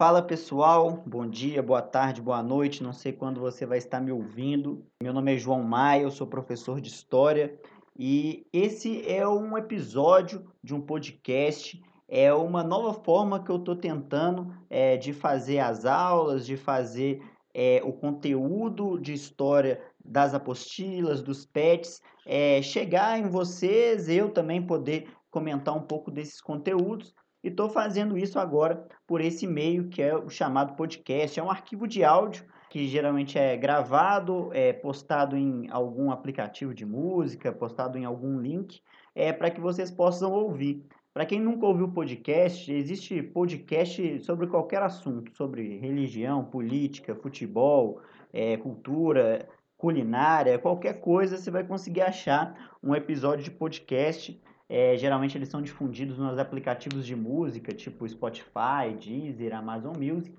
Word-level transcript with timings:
Fala 0.00 0.22
pessoal, 0.22 1.02
bom 1.04 1.26
dia, 1.26 1.62
boa 1.62 1.82
tarde, 1.82 2.22
boa 2.22 2.42
noite, 2.42 2.82
não 2.82 2.90
sei 2.90 3.12
quando 3.12 3.38
você 3.38 3.66
vai 3.66 3.76
estar 3.76 4.00
me 4.00 4.10
ouvindo. 4.10 4.82
Meu 5.02 5.12
nome 5.12 5.34
é 5.34 5.36
João 5.36 5.62
Maia, 5.62 6.04
eu 6.04 6.10
sou 6.10 6.26
professor 6.26 6.80
de 6.80 6.88
História. 6.88 7.60
E 7.98 8.46
esse 8.50 9.06
é 9.06 9.28
um 9.28 9.58
episódio 9.58 10.50
de 10.64 10.74
um 10.74 10.80
podcast, 10.80 11.78
é 12.08 12.32
uma 12.32 12.64
nova 12.64 12.94
forma 12.94 13.44
que 13.44 13.50
eu 13.50 13.56
estou 13.56 13.76
tentando 13.76 14.56
é, 14.70 14.96
de 14.96 15.12
fazer 15.12 15.58
as 15.58 15.84
aulas, 15.84 16.46
de 16.46 16.56
fazer 16.56 17.22
é, 17.52 17.82
o 17.84 17.92
conteúdo 17.92 18.98
de 18.98 19.12
história 19.12 19.82
das 20.02 20.32
apostilas, 20.32 21.20
dos 21.20 21.44
PETs, 21.44 22.00
é, 22.24 22.62
chegar 22.62 23.18
em 23.18 23.28
vocês, 23.28 24.08
eu 24.08 24.30
também 24.30 24.62
poder 24.62 25.08
comentar 25.30 25.76
um 25.76 25.82
pouco 25.82 26.10
desses 26.10 26.40
conteúdos 26.40 27.14
e 27.42 27.48
estou 27.48 27.68
fazendo 27.68 28.18
isso 28.18 28.38
agora 28.38 28.86
por 29.06 29.20
esse 29.20 29.46
meio 29.46 29.88
que 29.88 30.02
é 30.02 30.14
o 30.14 30.28
chamado 30.28 30.74
podcast. 30.74 31.38
É 31.38 31.42
um 31.42 31.50
arquivo 31.50 31.86
de 31.86 32.04
áudio 32.04 32.44
que 32.68 32.86
geralmente 32.86 33.36
é 33.38 33.56
gravado, 33.56 34.50
é 34.52 34.72
postado 34.72 35.36
em 35.36 35.68
algum 35.70 36.10
aplicativo 36.10 36.72
de 36.72 36.86
música, 36.86 37.52
postado 37.52 37.98
em 37.98 38.04
algum 38.04 38.38
link, 38.38 38.80
é 39.14 39.32
para 39.32 39.50
que 39.50 39.60
vocês 39.60 39.90
possam 39.90 40.30
ouvir. 40.32 40.86
Para 41.12 41.26
quem 41.26 41.40
nunca 41.40 41.66
ouviu 41.66 41.88
podcast, 41.88 42.72
existe 42.72 43.20
podcast 43.20 44.20
sobre 44.20 44.46
qualquer 44.46 44.82
assunto, 44.82 45.34
sobre 45.36 45.78
religião, 45.78 46.44
política, 46.44 47.16
futebol, 47.16 48.00
é, 48.32 48.56
cultura, 48.56 49.48
culinária, 49.76 50.58
qualquer 50.58 51.00
coisa, 51.00 51.36
você 51.36 51.50
vai 51.50 51.64
conseguir 51.64 52.02
achar 52.02 52.76
um 52.80 52.94
episódio 52.94 53.42
de 53.42 53.50
podcast 53.50 54.40
é, 54.70 54.96
geralmente 54.96 55.36
eles 55.36 55.48
são 55.48 55.60
difundidos 55.60 56.16
nos 56.16 56.38
aplicativos 56.38 57.04
de 57.04 57.16
música, 57.16 57.74
tipo 57.74 58.08
Spotify, 58.08 58.94
Deezer, 58.96 59.52
Amazon 59.52 59.96
Music. 59.96 60.32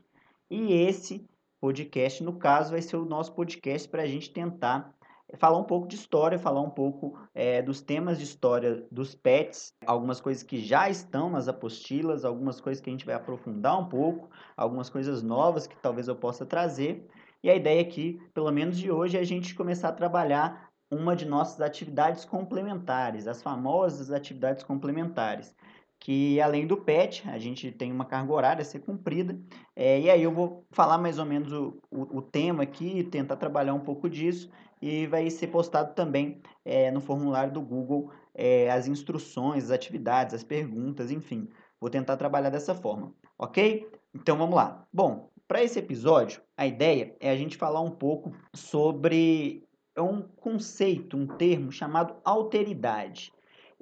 E 0.49 0.71
esse 0.71 1.29
podcast, 1.59 2.23
no 2.23 2.37
caso, 2.37 2.71
vai 2.71 2.81
ser 2.81 2.95
o 2.95 3.03
nosso 3.03 3.33
podcast 3.33 3.89
para 3.89 4.03
a 4.03 4.07
gente 4.07 4.31
tentar 4.31 4.95
falar 5.37 5.57
um 5.57 5.65
pouco 5.65 5.85
de 5.85 5.95
história, 5.95 6.39
falar 6.39 6.61
um 6.61 6.69
pouco 6.69 7.19
é, 7.35 7.61
dos 7.61 7.81
temas 7.81 8.17
de 8.17 8.23
história 8.23 8.87
dos 8.89 9.13
pets, 9.13 9.73
algumas 9.85 10.21
coisas 10.21 10.43
que 10.43 10.61
já 10.61 10.89
estão 10.89 11.29
nas 11.29 11.49
apostilas, 11.49 12.23
algumas 12.23 12.61
coisas 12.61 12.81
que 12.81 12.89
a 12.89 12.93
gente 12.93 13.05
vai 13.05 13.15
aprofundar 13.15 13.77
um 13.77 13.89
pouco, 13.89 14.29
algumas 14.55 14.89
coisas 14.89 15.21
novas 15.21 15.67
que 15.67 15.75
talvez 15.81 16.07
eu 16.07 16.15
possa 16.15 16.45
trazer. 16.45 17.05
E 17.43 17.49
a 17.49 17.55
ideia 17.55 17.81
aqui, 17.81 18.17
pelo 18.33 18.49
menos 18.49 18.77
de 18.77 18.89
hoje, 18.89 19.17
é 19.17 19.19
a 19.19 19.25
gente 19.25 19.55
começar 19.55 19.89
a 19.89 19.93
trabalhar 19.93 20.70
uma 20.91 21.15
de 21.15 21.25
nossas 21.25 21.61
atividades 21.61 22.25
complementares, 22.25 23.27
as 23.27 23.41
famosas 23.41 24.11
atividades 24.11 24.61
complementares, 24.61 25.55
que 25.97 26.41
além 26.41 26.67
do 26.67 26.75
PET, 26.75 27.23
a 27.29 27.37
gente 27.37 27.71
tem 27.71 27.91
uma 27.91 28.03
carga 28.03 28.33
horária 28.33 28.61
a 28.61 28.65
ser 28.65 28.79
cumprida, 28.79 29.39
é, 29.75 30.01
e 30.01 30.09
aí 30.09 30.21
eu 30.21 30.31
vou 30.31 30.65
falar 30.71 30.97
mais 30.97 31.17
ou 31.17 31.25
menos 31.25 31.53
o, 31.53 31.79
o, 31.89 32.17
o, 32.17 32.21
tema 32.21 32.63
aqui, 32.63 33.03
tentar 33.03 33.37
trabalhar 33.37 33.73
um 33.73 33.79
pouco 33.79 34.09
disso, 34.09 34.49
e 34.81 35.07
vai 35.07 35.29
ser 35.29 35.47
postado 35.47 35.93
também 35.93 36.41
é, 36.65 36.91
no 36.91 36.99
formulário 36.99 37.53
do 37.53 37.61
Google 37.61 38.11
é, 38.33 38.69
as 38.71 38.87
instruções, 38.87 39.65
as 39.65 39.71
atividades, 39.71 40.33
as 40.33 40.43
perguntas, 40.43 41.11
enfim, 41.11 41.47
vou 41.79 41.89
tentar 41.89 42.17
trabalhar 42.17 42.49
dessa 42.49 42.73
forma, 42.73 43.13
ok? 43.37 43.87
Então 44.13 44.35
vamos 44.35 44.55
lá. 44.55 44.83
Bom, 44.91 45.29
para 45.47 45.63
esse 45.63 45.77
episódio, 45.77 46.41
a 46.57 46.65
ideia 46.65 47.15
é 47.19 47.29
a 47.29 47.35
gente 47.35 47.57
falar 47.57 47.81
um 47.81 47.91
pouco 47.91 48.33
sobre 48.53 49.67
é 49.95 50.01
um 50.01 50.21
conceito, 50.21 51.17
um 51.17 51.27
termo 51.27 51.71
chamado 51.71 52.15
alteridade. 52.23 53.33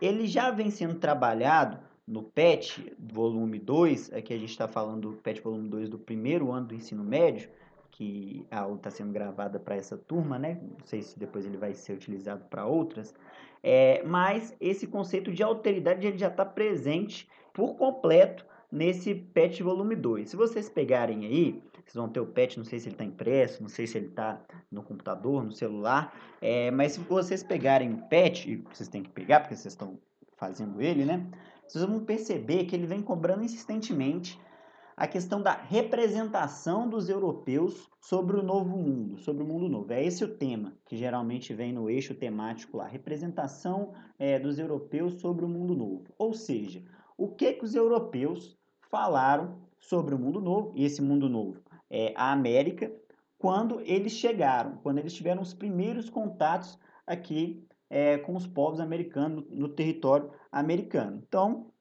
Ele 0.01 0.27
já 0.27 0.51
vem 0.51 0.71
sendo 0.71 0.95
trabalhado 0.95 1.79
no 2.07 2.23
PET, 2.23 2.93
volume 2.97 3.59
2, 3.59 4.13
aqui 4.13 4.33
a 4.33 4.37
gente 4.37 4.49
está 4.49 4.67
falando 4.67 5.11
do 5.11 5.17
PET 5.17 5.41
volume 5.41 5.69
2 5.69 5.89
do 5.89 5.99
primeiro 5.99 6.51
ano 6.51 6.67
do 6.67 6.75
ensino 6.75 7.03
médio, 7.03 7.49
que 7.91 8.45
está 8.75 8.89
sendo 8.89 9.11
gravada 9.11 9.59
para 9.59 9.75
essa 9.75 9.97
turma, 9.97 10.39
né? 10.39 10.59
Não 10.61 10.85
sei 10.85 11.01
se 11.01 11.19
depois 11.19 11.45
ele 11.45 11.57
vai 11.57 11.73
ser 11.73 11.93
utilizado 11.93 12.45
para 12.45 12.65
outras. 12.65 13.13
É, 13.61 14.01
mas 14.03 14.55
esse 14.59 14.87
conceito 14.87 15.31
de 15.31 15.43
alteridade 15.43 16.07
ele 16.07 16.17
já 16.17 16.29
está 16.29 16.45
presente 16.45 17.29
por 17.53 17.75
completo 17.75 18.45
nesse 18.71 19.13
PET 19.13 19.61
volume 19.61 19.95
2. 19.95 20.29
Se 20.29 20.35
vocês 20.35 20.69
pegarem 20.69 21.25
aí, 21.25 21.61
vocês 21.89 21.99
vão 21.99 22.07
ter 22.07 22.19
o 22.19 22.27
PET, 22.27 22.55
não 22.55 22.65
sei 22.65 22.79
se 22.79 22.87
ele 22.87 22.93
está 22.93 23.03
impresso, 23.03 23.63
não 23.63 23.67
sei 23.67 23.87
se 23.87 23.97
ele 23.97 24.09
está 24.09 24.39
no 24.71 24.83
computador, 24.83 25.43
no 25.43 25.51
celular, 25.51 26.15
é, 26.39 26.69
mas 26.69 26.91
se 26.91 26.99
vocês 26.99 27.41
pegarem 27.41 27.91
o 27.91 28.07
PET, 28.07 28.47
e 28.47 28.55
vocês 28.57 28.87
têm 28.87 29.01
que 29.01 29.09
pegar 29.09 29.39
porque 29.39 29.55
vocês 29.55 29.73
estão 29.73 29.97
fazendo 30.37 30.79
ele, 30.79 31.03
né? 31.03 31.25
Vocês 31.67 31.83
vão 31.83 31.99
perceber 32.05 32.65
que 32.65 32.75
ele 32.75 32.85
vem 32.85 33.01
cobrando 33.01 33.43
insistentemente 33.43 34.39
a 34.95 35.07
questão 35.07 35.41
da 35.41 35.53
representação 35.53 36.87
dos 36.87 37.09
europeus 37.09 37.89
sobre 37.99 38.37
o 38.37 38.43
novo 38.43 38.77
mundo, 38.77 39.17
sobre 39.17 39.41
o 39.41 39.47
mundo 39.47 39.67
novo. 39.67 39.91
É 39.91 40.03
esse 40.03 40.23
o 40.23 40.35
tema 40.35 40.73
que 40.85 40.95
geralmente 40.95 41.55
vem 41.55 41.73
no 41.73 41.89
eixo 41.89 42.13
temático 42.13 42.77
lá, 42.77 42.85
representação 42.85 43.93
é, 44.19 44.37
dos 44.37 44.59
europeus 44.59 45.19
sobre 45.21 45.43
o 45.43 45.49
mundo 45.49 45.73
novo. 45.73 46.03
Ou 46.19 46.35
seja, 46.35 46.83
o 47.17 47.29
que, 47.29 47.53
que 47.53 47.65
os 47.65 47.73
europeus 47.73 48.55
falaram 48.91 49.57
sobre 49.79 50.13
o 50.13 50.19
mundo 50.19 50.39
novo, 50.39 50.71
e 50.75 50.83
esse 50.85 51.01
mundo 51.01 51.27
novo 51.27 51.61
é 51.89 52.13
a 52.15 52.31
América, 52.31 52.91
quando 53.37 53.79
eles 53.81 54.13
chegaram, 54.13 54.77
quando 54.83 54.99
eles 54.99 55.13
tiveram 55.13 55.41
os 55.41 55.53
primeiros 55.53 56.09
contatos 56.09 56.77
aqui 57.07 57.65
é, 57.89 58.17
com 58.17 58.35
os 58.35 58.45
povos 58.45 58.79
americanos 58.79 59.45
no, 59.49 59.55
no 59.55 59.69
território 59.69 60.31
americano. 60.51 61.23
Então, 61.27 61.71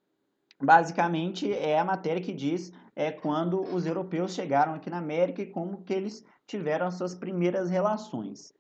basicamente 0.61 1.53
é 1.53 1.79
a 1.79 1.85
matéria 1.85 2.23
que 2.23 2.33
diz 2.33 2.73
é 2.97 3.13
quando 3.13 3.61
os 3.61 3.87
europeus 3.87 4.35
chegaram 4.35 4.75
aqui 4.75 4.91
na 4.91 4.99
América 4.99 5.43
e 5.43 5.47
como 5.47 5.83
que 5.83 5.93
eles 5.93 6.25
tiveram 6.47 6.87
as 6.87 6.95
suas 6.95 7.15
primeiras 7.15 7.71
relações. 7.71 8.53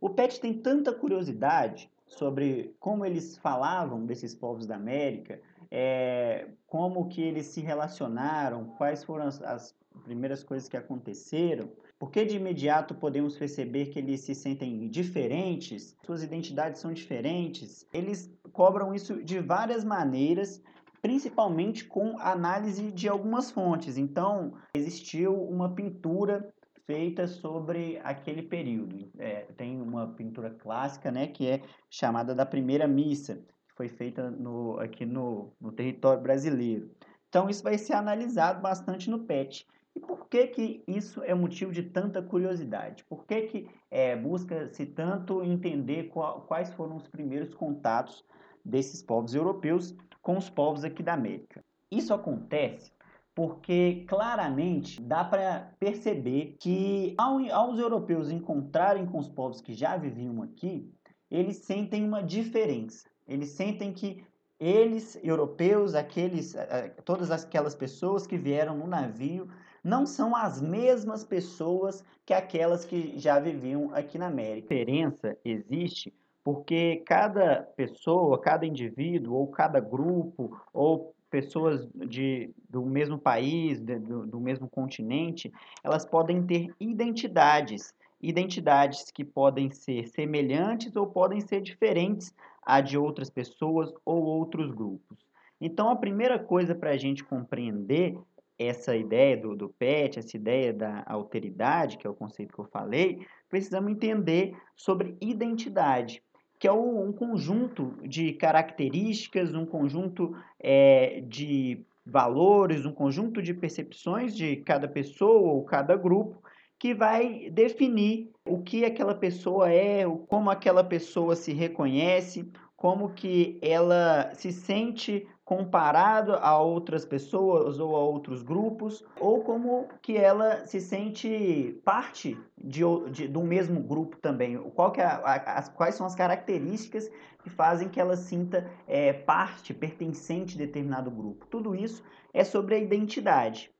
O 0.00 0.10
Pet 0.10 0.40
tem 0.40 0.52
tanta 0.52 0.92
curiosidade 0.92 1.90
sobre 2.06 2.74
como 2.80 3.04
eles 3.04 3.36
falavam 3.38 4.04
desses 4.04 4.34
povos 4.34 4.66
da 4.66 4.76
América, 4.76 5.40
é, 5.76 6.46
como 6.68 7.08
que 7.08 7.20
eles 7.20 7.46
se 7.46 7.60
relacionaram, 7.60 8.66
quais 8.78 9.02
foram 9.02 9.26
as, 9.26 9.42
as 9.42 9.74
primeiras 10.04 10.44
coisas 10.44 10.68
que 10.68 10.76
aconteceram, 10.76 11.68
porque 11.98 12.24
de 12.24 12.36
imediato 12.36 12.94
podemos 12.94 13.36
perceber 13.36 13.86
que 13.86 13.98
eles 13.98 14.20
se 14.20 14.36
sentem 14.36 14.88
diferentes, 14.88 15.96
suas 16.06 16.22
identidades 16.22 16.80
são 16.80 16.92
diferentes. 16.92 17.88
Eles 17.92 18.32
cobram 18.52 18.94
isso 18.94 19.20
de 19.24 19.40
várias 19.40 19.84
maneiras, 19.84 20.62
principalmente 21.02 21.84
com 21.84 22.20
análise 22.20 22.92
de 22.92 23.08
algumas 23.08 23.50
fontes. 23.50 23.98
Então, 23.98 24.54
existiu 24.76 25.34
uma 25.34 25.74
pintura 25.74 26.54
feita 26.86 27.26
sobre 27.26 27.98
aquele 28.04 28.42
período. 28.42 29.10
É, 29.18 29.46
tem 29.56 29.80
uma 29.80 30.06
pintura 30.14 30.50
clássica, 30.50 31.10
né, 31.10 31.26
que 31.26 31.48
é 31.48 31.62
chamada 31.90 32.32
da 32.32 32.46
Primeira 32.46 32.86
Missa, 32.86 33.42
foi 33.74 33.88
feita 33.88 34.30
no, 34.30 34.78
aqui 34.78 35.04
no, 35.04 35.52
no 35.60 35.72
território 35.72 36.22
brasileiro. 36.22 36.90
Então, 37.28 37.48
isso 37.48 37.62
vai 37.62 37.76
ser 37.76 37.94
analisado 37.94 38.60
bastante 38.60 39.10
no 39.10 39.20
PET. 39.20 39.66
E 39.96 40.00
por 40.00 40.28
que, 40.28 40.46
que 40.48 40.84
isso 40.86 41.22
é 41.22 41.34
motivo 41.34 41.72
de 41.72 41.82
tanta 41.82 42.22
curiosidade? 42.22 43.04
Por 43.04 43.24
que, 43.26 43.42
que 43.42 43.70
é, 43.90 44.16
busca-se 44.16 44.86
tanto 44.86 45.42
entender 45.42 46.04
qual, 46.04 46.42
quais 46.42 46.72
foram 46.74 46.96
os 46.96 47.06
primeiros 47.06 47.54
contatos 47.54 48.24
desses 48.64 49.02
povos 49.02 49.34
europeus 49.34 49.94
com 50.20 50.36
os 50.36 50.50
povos 50.50 50.84
aqui 50.84 51.02
da 51.02 51.14
América? 51.14 51.64
Isso 51.90 52.12
acontece 52.12 52.92
porque 53.34 54.04
claramente 54.06 55.02
dá 55.02 55.24
para 55.24 55.74
perceber 55.78 56.56
que 56.60 57.14
ao, 57.18 57.38
aos 57.52 57.78
europeus 57.78 58.30
encontrarem 58.30 59.06
com 59.06 59.18
os 59.18 59.28
povos 59.28 59.60
que 59.60 59.74
já 59.74 59.96
viviam 59.96 60.40
aqui, 60.42 60.88
eles 61.28 61.56
sentem 61.58 62.04
uma 62.04 62.22
diferença. 62.22 63.08
Eles 63.26 63.50
sentem 63.50 63.92
que 63.92 64.24
eles, 64.58 65.18
europeus, 65.22 65.94
aqueles, 65.94 66.54
eh, 66.54 66.68
eh, 66.70 66.88
todas 67.04 67.30
aquelas 67.30 67.74
pessoas 67.74 68.26
que 68.26 68.36
vieram 68.36 68.76
no 68.76 68.86
navio, 68.86 69.48
não 69.82 70.06
são 70.06 70.34
as 70.34 70.60
mesmas 70.62 71.24
pessoas 71.24 72.04
que 72.24 72.32
aquelas 72.32 72.84
que 72.84 73.18
já 73.18 73.38
viviam 73.38 73.94
aqui 73.94 74.16
na 74.16 74.28
América. 74.28 74.74
A 74.74 74.78
diferença 74.78 75.36
existe 75.44 76.12
porque 76.42 77.02
cada 77.06 77.62
pessoa, 77.74 78.38
cada 78.38 78.66
indivíduo, 78.66 79.34
ou 79.34 79.46
cada 79.46 79.80
grupo, 79.80 80.60
ou 80.72 81.14
pessoas 81.30 81.88
de, 81.94 82.54
do 82.68 82.84
mesmo 82.84 83.18
país, 83.18 83.80
de, 83.80 83.98
do, 83.98 84.26
do 84.26 84.38
mesmo 84.38 84.68
continente, 84.68 85.52
elas 85.82 86.04
podem 86.04 86.42
ter 86.46 86.72
identidades 86.78 87.94
identidades 88.20 89.10
que 89.10 89.22
podem 89.22 89.70
ser 89.70 90.08
semelhantes 90.08 90.96
ou 90.96 91.06
podem 91.06 91.42
ser 91.42 91.60
diferentes 91.60 92.34
a 92.64 92.80
de 92.80 92.96
outras 92.96 93.30
pessoas 93.30 93.92
ou 94.04 94.22
outros 94.22 94.70
grupos. 94.70 95.18
Então, 95.60 95.88
a 95.88 95.96
primeira 95.96 96.38
coisa 96.38 96.74
para 96.74 96.90
a 96.90 96.96
gente 96.96 97.24
compreender 97.24 98.18
essa 98.58 98.96
ideia 98.96 99.36
do, 99.36 99.56
do 99.56 99.68
PET, 99.68 100.18
essa 100.18 100.36
ideia 100.36 100.72
da 100.72 101.02
alteridade, 101.06 101.98
que 101.98 102.06
é 102.06 102.10
o 102.10 102.14
conceito 102.14 102.52
que 102.52 102.60
eu 102.60 102.66
falei, 102.66 103.26
precisamos 103.48 103.90
entender 103.90 104.56
sobre 104.76 105.16
identidade, 105.20 106.22
que 106.58 106.68
é 106.68 106.72
um, 106.72 107.12
conjunto 107.12 107.94
de 108.02 108.32
características, 108.32 109.54
um 109.54 109.66
conjunto 109.66 110.36
é, 110.60 111.20
de 111.26 111.84
valores, 112.06 112.84
um 112.84 112.92
conjunto 112.92 113.42
de 113.42 113.54
percepções 113.54 114.36
de 114.36 114.56
cada 114.56 114.86
pessoa 114.86 115.52
ou 115.52 115.64
cada 115.64 115.96
grupo 115.96 116.42
que 116.84 116.92
vai 116.92 117.48
definir 117.50 118.30
o 118.46 118.62
que 118.62 118.84
aquela 118.84 119.14
pessoa 119.14 119.72
é, 119.72 120.04
como 120.28 120.50
aquela 120.50 120.84
pessoa 120.84 121.34
se 121.34 121.50
reconhece, 121.50 122.52
como 122.76 123.14
que 123.14 123.58
ela 123.62 124.30
se 124.34 124.52
sente 124.52 125.26
comparado 125.46 126.34
a 126.34 126.60
outras 126.60 127.06
pessoas 127.06 127.80
ou 127.80 127.96
a 127.96 128.00
outros 128.00 128.42
grupos, 128.42 129.02
ou 129.18 129.42
como 129.42 129.88
que 130.02 130.18
ela 130.18 130.66
se 130.66 130.78
sente 130.78 131.80
parte 131.86 132.38
de, 132.58 132.82
de 133.10 133.28
do 133.28 133.42
mesmo 133.42 133.80
grupo 133.80 134.18
também. 134.18 134.58
Qual 134.74 134.92
que 134.92 135.00
é 135.00 135.06
a, 135.06 135.56
as, 135.56 135.70
quais 135.70 135.94
são 135.94 136.04
as 136.04 136.14
características 136.14 137.10
que 137.42 137.48
fazem 137.48 137.88
que 137.88 137.98
ela 137.98 138.14
sinta 138.14 138.70
é, 138.86 139.10
parte, 139.10 139.72
pertencente 139.72 140.56
a 140.56 140.58
determinado 140.58 141.10
grupo. 141.10 141.46
Tudo 141.46 141.74
isso 141.74 142.04
é 142.30 142.44
sobre 142.44 142.74
a 142.74 142.78
identidade. 142.78 143.72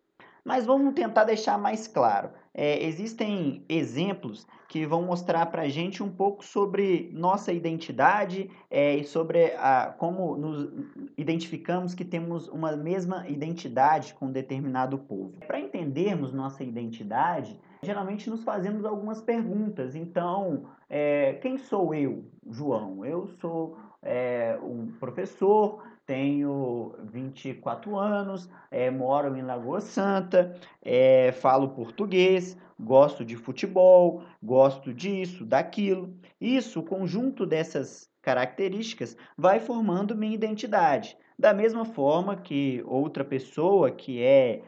Mas 0.42 0.64
vamos 0.64 0.94
tentar 0.94 1.24
deixar 1.24 1.58
mais 1.58 1.86
claro. 1.86 2.30
É, 2.54 2.84
existem 2.84 3.64
exemplos 3.68 4.46
que 4.68 4.86
vão 4.86 5.02
mostrar 5.02 5.46
para 5.46 5.62
a 5.62 5.68
gente 5.68 6.02
um 6.02 6.10
pouco 6.10 6.44
sobre 6.44 7.10
nossa 7.12 7.52
identidade 7.52 8.48
é, 8.70 8.96
e 8.96 9.04
sobre 9.04 9.52
a, 9.56 9.94
como 9.98 10.36
nos 10.36 10.70
identificamos 11.18 11.94
que 11.94 12.04
temos 12.04 12.48
uma 12.48 12.76
mesma 12.76 13.28
identidade 13.28 14.14
com 14.14 14.26
um 14.26 14.32
determinado 14.32 14.98
povo. 14.98 15.32
Para 15.46 15.58
entendermos 15.58 16.32
nossa 16.32 16.62
identidade, 16.62 17.58
geralmente 17.82 18.30
nos 18.30 18.44
fazemos 18.44 18.84
algumas 18.84 19.20
perguntas. 19.20 19.94
Então, 19.96 20.66
é, 20.88 21.34
quem 21.34 21.58
sou 21.58 21.94
eu, 21.94 22.24
João? 22.48 23.04
Eu 23.04 23.26
sou 23.40 23.76
é, 24.02 24.58
um 24.62 24.92
professor 25.00 25.82
tenho 26.06 26.94
24 27.04 27.96
anos, 27.96 28.48
é, 28.70 28.90
moro 28.90 29.36
em 29.36 29.42
Lagoa 29.42 29.80
Santa, 29.80 30.54
é, 30.82 31.32
falo 31.32 31.70
português, 31.70 32.56
gosto 32.78 33.24
de 33.24 33.36
futebol, 33.36 34.22
gosto 34.42 34.92
disso, 34.92 35.44
daquilo. 35.44 36.14
Isso, 36.40 36.80
o 36.80 36.84
conjunto 36.84 37.46
dessas 37.46 38.10
características, 38.20 39.16
vai 39.36 39.60
formando 39.60 40.16
minha 40.16 40.34
identidade. 40.34 41.16
Da 41.38 41.52
mesma 41.52 41.84
forma 41.84 42.36
que 42.36 42.82
outra 42.86 43.24
pessoa 43.24 43.90
que 43.90 44.22
é, 44.22 44.62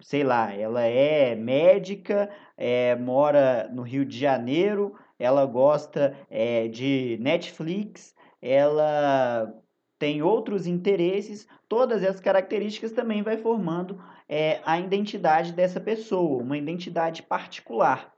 sei 0.00 0.24
lá, 0.24 0.52
ela 0.54 0.82
é 0.82 1.34
médica, 1.34 2.30
é, 2.56 2.94
mora 2.96 3.68
no 3.72 3.82
Rio 3.82 4.04
de 4.04 4.18
Janeiro, 4.18 4.94
ela 5.18 5.44
gosta 5.44 6.16
é, 6.30 6.68
de 6.68 7.18
Netflix, 7.20 8.14
ela 8.40 9.52
tem 9.98 10.22
outros 10.22 10.66
interesses, 10.66 11.46
todas 11.68 12.02
essas 12.02 12.20
características 12.20 12.92
também 12.92 13.22
vai 13.22 13.36
formando 13.36 14.02
é, 14.28 14.60
a 14.64 14.78
identidade 14.78 15.52
dessa 15.52 15.80
pessoa, 15.80 16.42
uma 16.42 16.58
identidade 16.58 17.22
particular. 17.22 18.12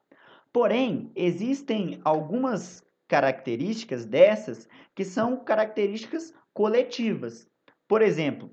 Porém, 0.52 1.10
existem 1.14 2.00
algumas 2.02 2.84
características 3.06 4.04
dessas 4.04 4.68
que 4.94 5.04
são 5.04 5.36
características 5.36 6.34
coletivas. 6.52 7.48
Por 7.86 8.02
exemplo, 8.02 8.50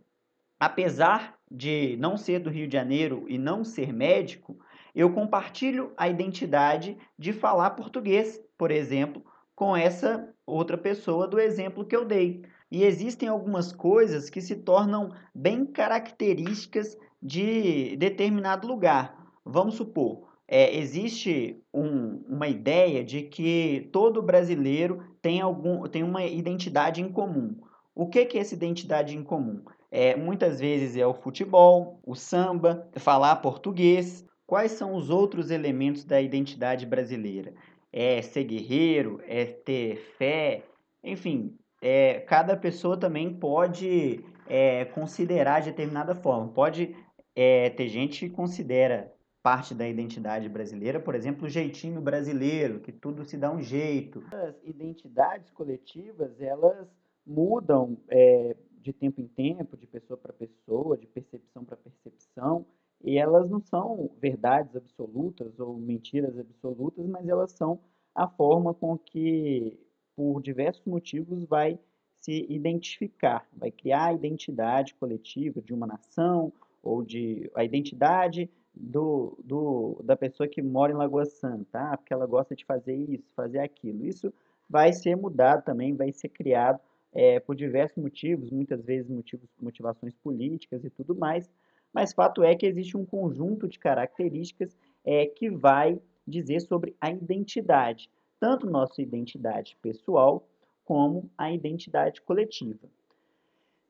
apesar 0.60 1.36
de 1.50 1.96
não 1.98 2.18
ser 2.18 2.40
do 2.40 2.50
Rio 2.50 2.68
de 2.68 2.74
Janeiro 2.74 3.25
e 3.28 3.38
não 3.38 3.64
ser 3.64 3.94
médico, 3.94 4.58
eu 4.94 5.12
compartilho 5.12 5.92
a 5.98 6.08
identidade 6.08 6.98
de 7.18 7.34
falar 7.34 7.72
português, 7.72 8.40
por 8.58 8.70
exemplo, 8.70 9.25
com 9.56 9.75
essa 9.75 10.34
outra 10.46 10.78
pessoa 10.78 11.28
do 11.28 11.40
exemplo 11.40 11.86
que 11.86 11.96
eu 11.96 12.06
dei. 12.06 12.44
E 12.74 12.86
existem 12.86 13.30
algumas 13.30 13.72
coisas 13.72 14.31
que 14.31 14.42
se 14.42 14.56
tornam 14.56 15.12
bem 15.31 15.64
características 15.64 16.98
de 17.22 17.96
determinado 17.98 18.68
lugar. 18.68 19.31
Vamos 19.46 19.75
supor, 19.75 20.28
é, 20.48 20.75
existe 20.75 21.64
um, 21.72 22.24
uma 22.28 22.48
ideia 22.48 23.04
de 23.04 23.22
que 23.22 23.88
todo 23.92 24.24
brasileiro 24.24 25.04
tem, 25.22 25.40
algum, 25.40 25.88
tem 25.88 26.02
uma 26.02 26.25
identidade 26.25 27.00
em 27.00 27.12
comum. 27.12 27.56
O 27.94 28.08
que, 28.08 28.25
que 28.25 28.40
é 28.40 28.42
essa 28.42 28.56
identidade 28.56 29.16
em 29.16 29.24
comum? 29.24 29.62
É, 29.92 30.16
muitas 30.16 30.60
vezes 30.60 30.98
é 30.98 31.06
o 31.06 31.14
futebol, 31.14 32.00
o 32.04 32.16
samba, 32.16 32.90
falar 32.96 33.36
português. 33.36 34.25
Quais 34.48 34.72
são 34.72 34.96
os 34.96 35.12
outros 35.12 35.52
elementos 35.52 36.04
da 36.06 36.20
identidade 36.20 36.88
brasileira? 36.88 37.54
É 37.92 38.20
ser 38.24 38.46
guerreiro, 38.46 39.22
é 39.28 39.46
ter 39.46 39.98
fé, 40.18 40.64
enfim, 41.04 41.56
é, 41.84 42.22
cada 42.22 42.56
pessoa 42.56 42.98
também 42.98 43.34
pode 43.34 44.24
é, 44.48 44.86
considerar 44.86 45.60
de 45.60 45.72
determinada 45.72 46.16
forma. 46.16 46.48
Pode 46.48 46.96
é, 47.36 47.70
ter 47.72 47.90
gente 47.90 48.22
que 48.22 48.34
considera 48.34 49.14
parte 49.42 49.76
da 49.76 49.86
identidade 49.86 50.48
brasileira, 50.48 50.98
por 51.02 51.14
exemplo, 51.14 51.46
o 51.46 51.50
jeitinho 51.50 52.00
brasileiro, 52.00 52.80
que 52.80 52.94
tudo 52.94 53.26
se 53.26 53.36
dá 53.36 53.52
um 53.52 53.62
jeito. 53.62 54.24
As 54.32 54.56
identidades 54.64 55.52
coletivas, 55.52 56.40
elas 56.40 56.88
mudam 57.28 57.98
é, 58.08 58.56
de 58.80 58.94
tempo 58.94 59.20
em 59.20 59.28
tempo, 59.28 59.76
de 59.76 59.86
pessoa 59.86 60.18
para 60.18 60.32
pessoa, 60.32 60.98
de 60.98 61.06
percepção 61.08 61.66
para 61.66 61.76
percepção, 61.76 62.66
e 63.04 63.18
elas 63.18 63.50
não 63.50 63.60
são 63.60 64.10
verdades 64.22 64.74
absolutas 64.74 65.60
ou 65.60 65.78
mentiras 65.78 66.40
absolutas, 66.40 67.06
mas 67.06 67.28
elas 67.28 67.52
são 67.52 67.82
a 68.16 68.26
forma 68.26 68.74
com 68.74 68.98
que 68.98 69.78
por 70.15 70.42
diversos 70.42 70.86
motivos, 70.86 71.44
vai 71.45 71.80
se 72.19 72.45
identificar, 72.50 73.45
vai 73.54 73.71
criar 73.71 74.06
a 74.06 74.13
identidade 74.13 74.94
coletiva 74.95 75.62
de 75.62 75.74
uma 75.74 75.86
nação 75.86 76.54
ou 76.81 77.04
de 77.04 77.51
a 77.54 77.63
identidade 77.63 78.50
do, 78.74 79.38
do, 79.44 80.01
da 80.04 80.15
pessoa 80.15 80.48
que 80.48 80.62
mora 80.62 80.92
em 80.92 80.95
Lagoa 80.95 81.25
Santa, 81.25 81.80
ah, 81.80 81.98
porque 81.98 82.13
ela 82.13 82.25
gosta 82.25 82.56
de 82.56 82.65
fazer 82.65 82.95
isso, 82.95 83.33
fazer 83.36 83.60
aquilo. 83.60 84.06
Isso 84.06 84.33
vai 84.69 84.92
ser 84.94 85.15
mudado 85.15 85.63
também, 85.63 85.95
vai 85.95 86.12
ser 86.12 86.30
criado 86.30 86.80
é, 87.13 87.39
por 87.39 87.56
diversos 87.56 87.98
motivos, 87.98 88.50
muitas 88.50 88.81
vezes 88.83 89.10
motivos, 89.10 89.48
motivações 89.62 90.15
políticas 90.15 90.83
e 90.83 90.89
tudo 90.89 91.15
mais, 91.15 91.50
mas 91.94 92.13
fato 92.13 92.42
é 92.44 92.56
que 92.56 92.65
existe 92.65 92.98
um 92.98 93.06
conjunto 93.06 93.68
de 93.68 93.77
características 93.77 94.75
é, 95.06 95.27
que 95.27 95.50
vai 95.50 96.00
dizer 96.25 96.62
sobre 96.62 96.95
a 97.00 97.12
identidade 97.12 98.10
tanto 98.44 98.69
nossa 98.69 99.01
identidade 99.01 99.78
pessoal 99.81 100.45
como 100.84 101.31
a 101.38 101.50
identidade 101.50 102.22
coletiva. 102.22 102.90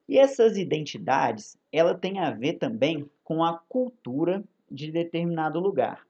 E 0.08 0.20
essas 0.20 0.58
identidades, 0.58 1.58
ela 1.72 1.96
tem 1.96 2.20
a 2.20 2.30
ver 2.30 2.60
também 2.60 3.10
com 3.24 3.44
a 3.44 3.58
cultura 3.68 4.44
de 4.70 4.92
determinado 4.92 5.60
lugar. 5.60 6.06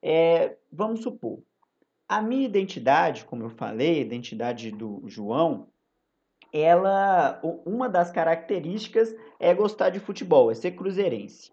É, 0.00 0.54
vamos 0.70 1.02
supor, 1.02 1.40
a 2.08 2.22
minha 2.22 2.46
identidade, 2.46 3.24
como 3.24 3.42
eu 3.42 3.50
falei, 3.50 3.98
a 3.98 4.02
identidade 4.02 4.70
do 4.70 5.02
João, 5.08 5.66
ela, 6.52 7.40
uma 7.66 7.88
das 7.88 8.12
características 8.12 9.12
é 9.40 9.52
gostar 9.52 9.90
de 9.90 9.98
futebol, 9.98 10.52
é 10.52 10.54
ser 10.54 10.70
cruzeirense. 10.70 11.50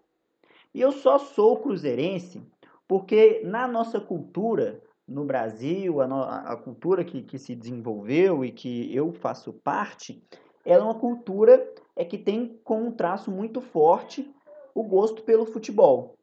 E 0.72 0.80
eu 0.80 0.92
só 0.92 1.18
sou 1.18 1.56
cruzeirense 1.56 2.40
porque 2.86 3.40
na 3.44 3.66
nossa 3.66 4.00
cultura 4.00 4.80
no 5.10 5.24
Brasil, 5.24 6.00
a, 6.00 6.52
a 6.52 6.56
cultura 6.56 7.04
que, 7.04 7.22
que 7.22 7.38
se 7.38 7.54
desenvolveu 7.54 8.44
e 8.44 8.52
que 8.52 8.94
eu 8.94 9.12
faço 9.12 9.52
parte, 9.52 10.22
ela 10.64 10.82
é 10.82 10.84
uma 10.84 10.98
cultura 10.98 11.68
é 11.96 12.04
que 12.04 12.16
tem 12.16 12.58
como 12.62 12.86
um 12.86 12.92
traço 12.92 13.30
muito 13.30 13.60
forte 13.60 14.32
o 14.72 14.84
gosto 14.84 15.22
pelo 15.22 15.44
futebol. 15.44 16.14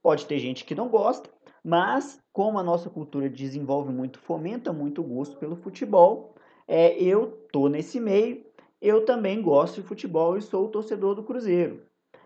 Pode 0.00 0.24
ter 0.26 0.38
gente 0.38 0.64
que 0.64 0.74
não 0.74 0.88
gosta, 0.88 1.28
mas 1.64 2.20
como 2.32 2.58
a 2.58 2.62
nossa 2.62 2.88
cultura 2.88 3.28
desenvolve 3.28 3.92
muito, 3.92 4.20
fomenta 4.20 4.72
muito 4.72 5.00
o 5.00 5.04
gosto 5.04 5.36
pelo 5.36 5.56
futebol, 5.56 6.34
é, 6.66 6.96
eu 7.02 7.46
tô 7.52 7.68
nesse 7.68 7.98
meio, 7.98 8.46
eu 8.80 9.04
também 9.04 9.42
gosto 9.42 9.82
de 9.82 9.88
futebol 9.88 10.38
e 10.38 10.42
sou 10.42 10.68
torcedor 10.68 11.16
do 11.16 11.24
Cruzeiro. 11.24 11.82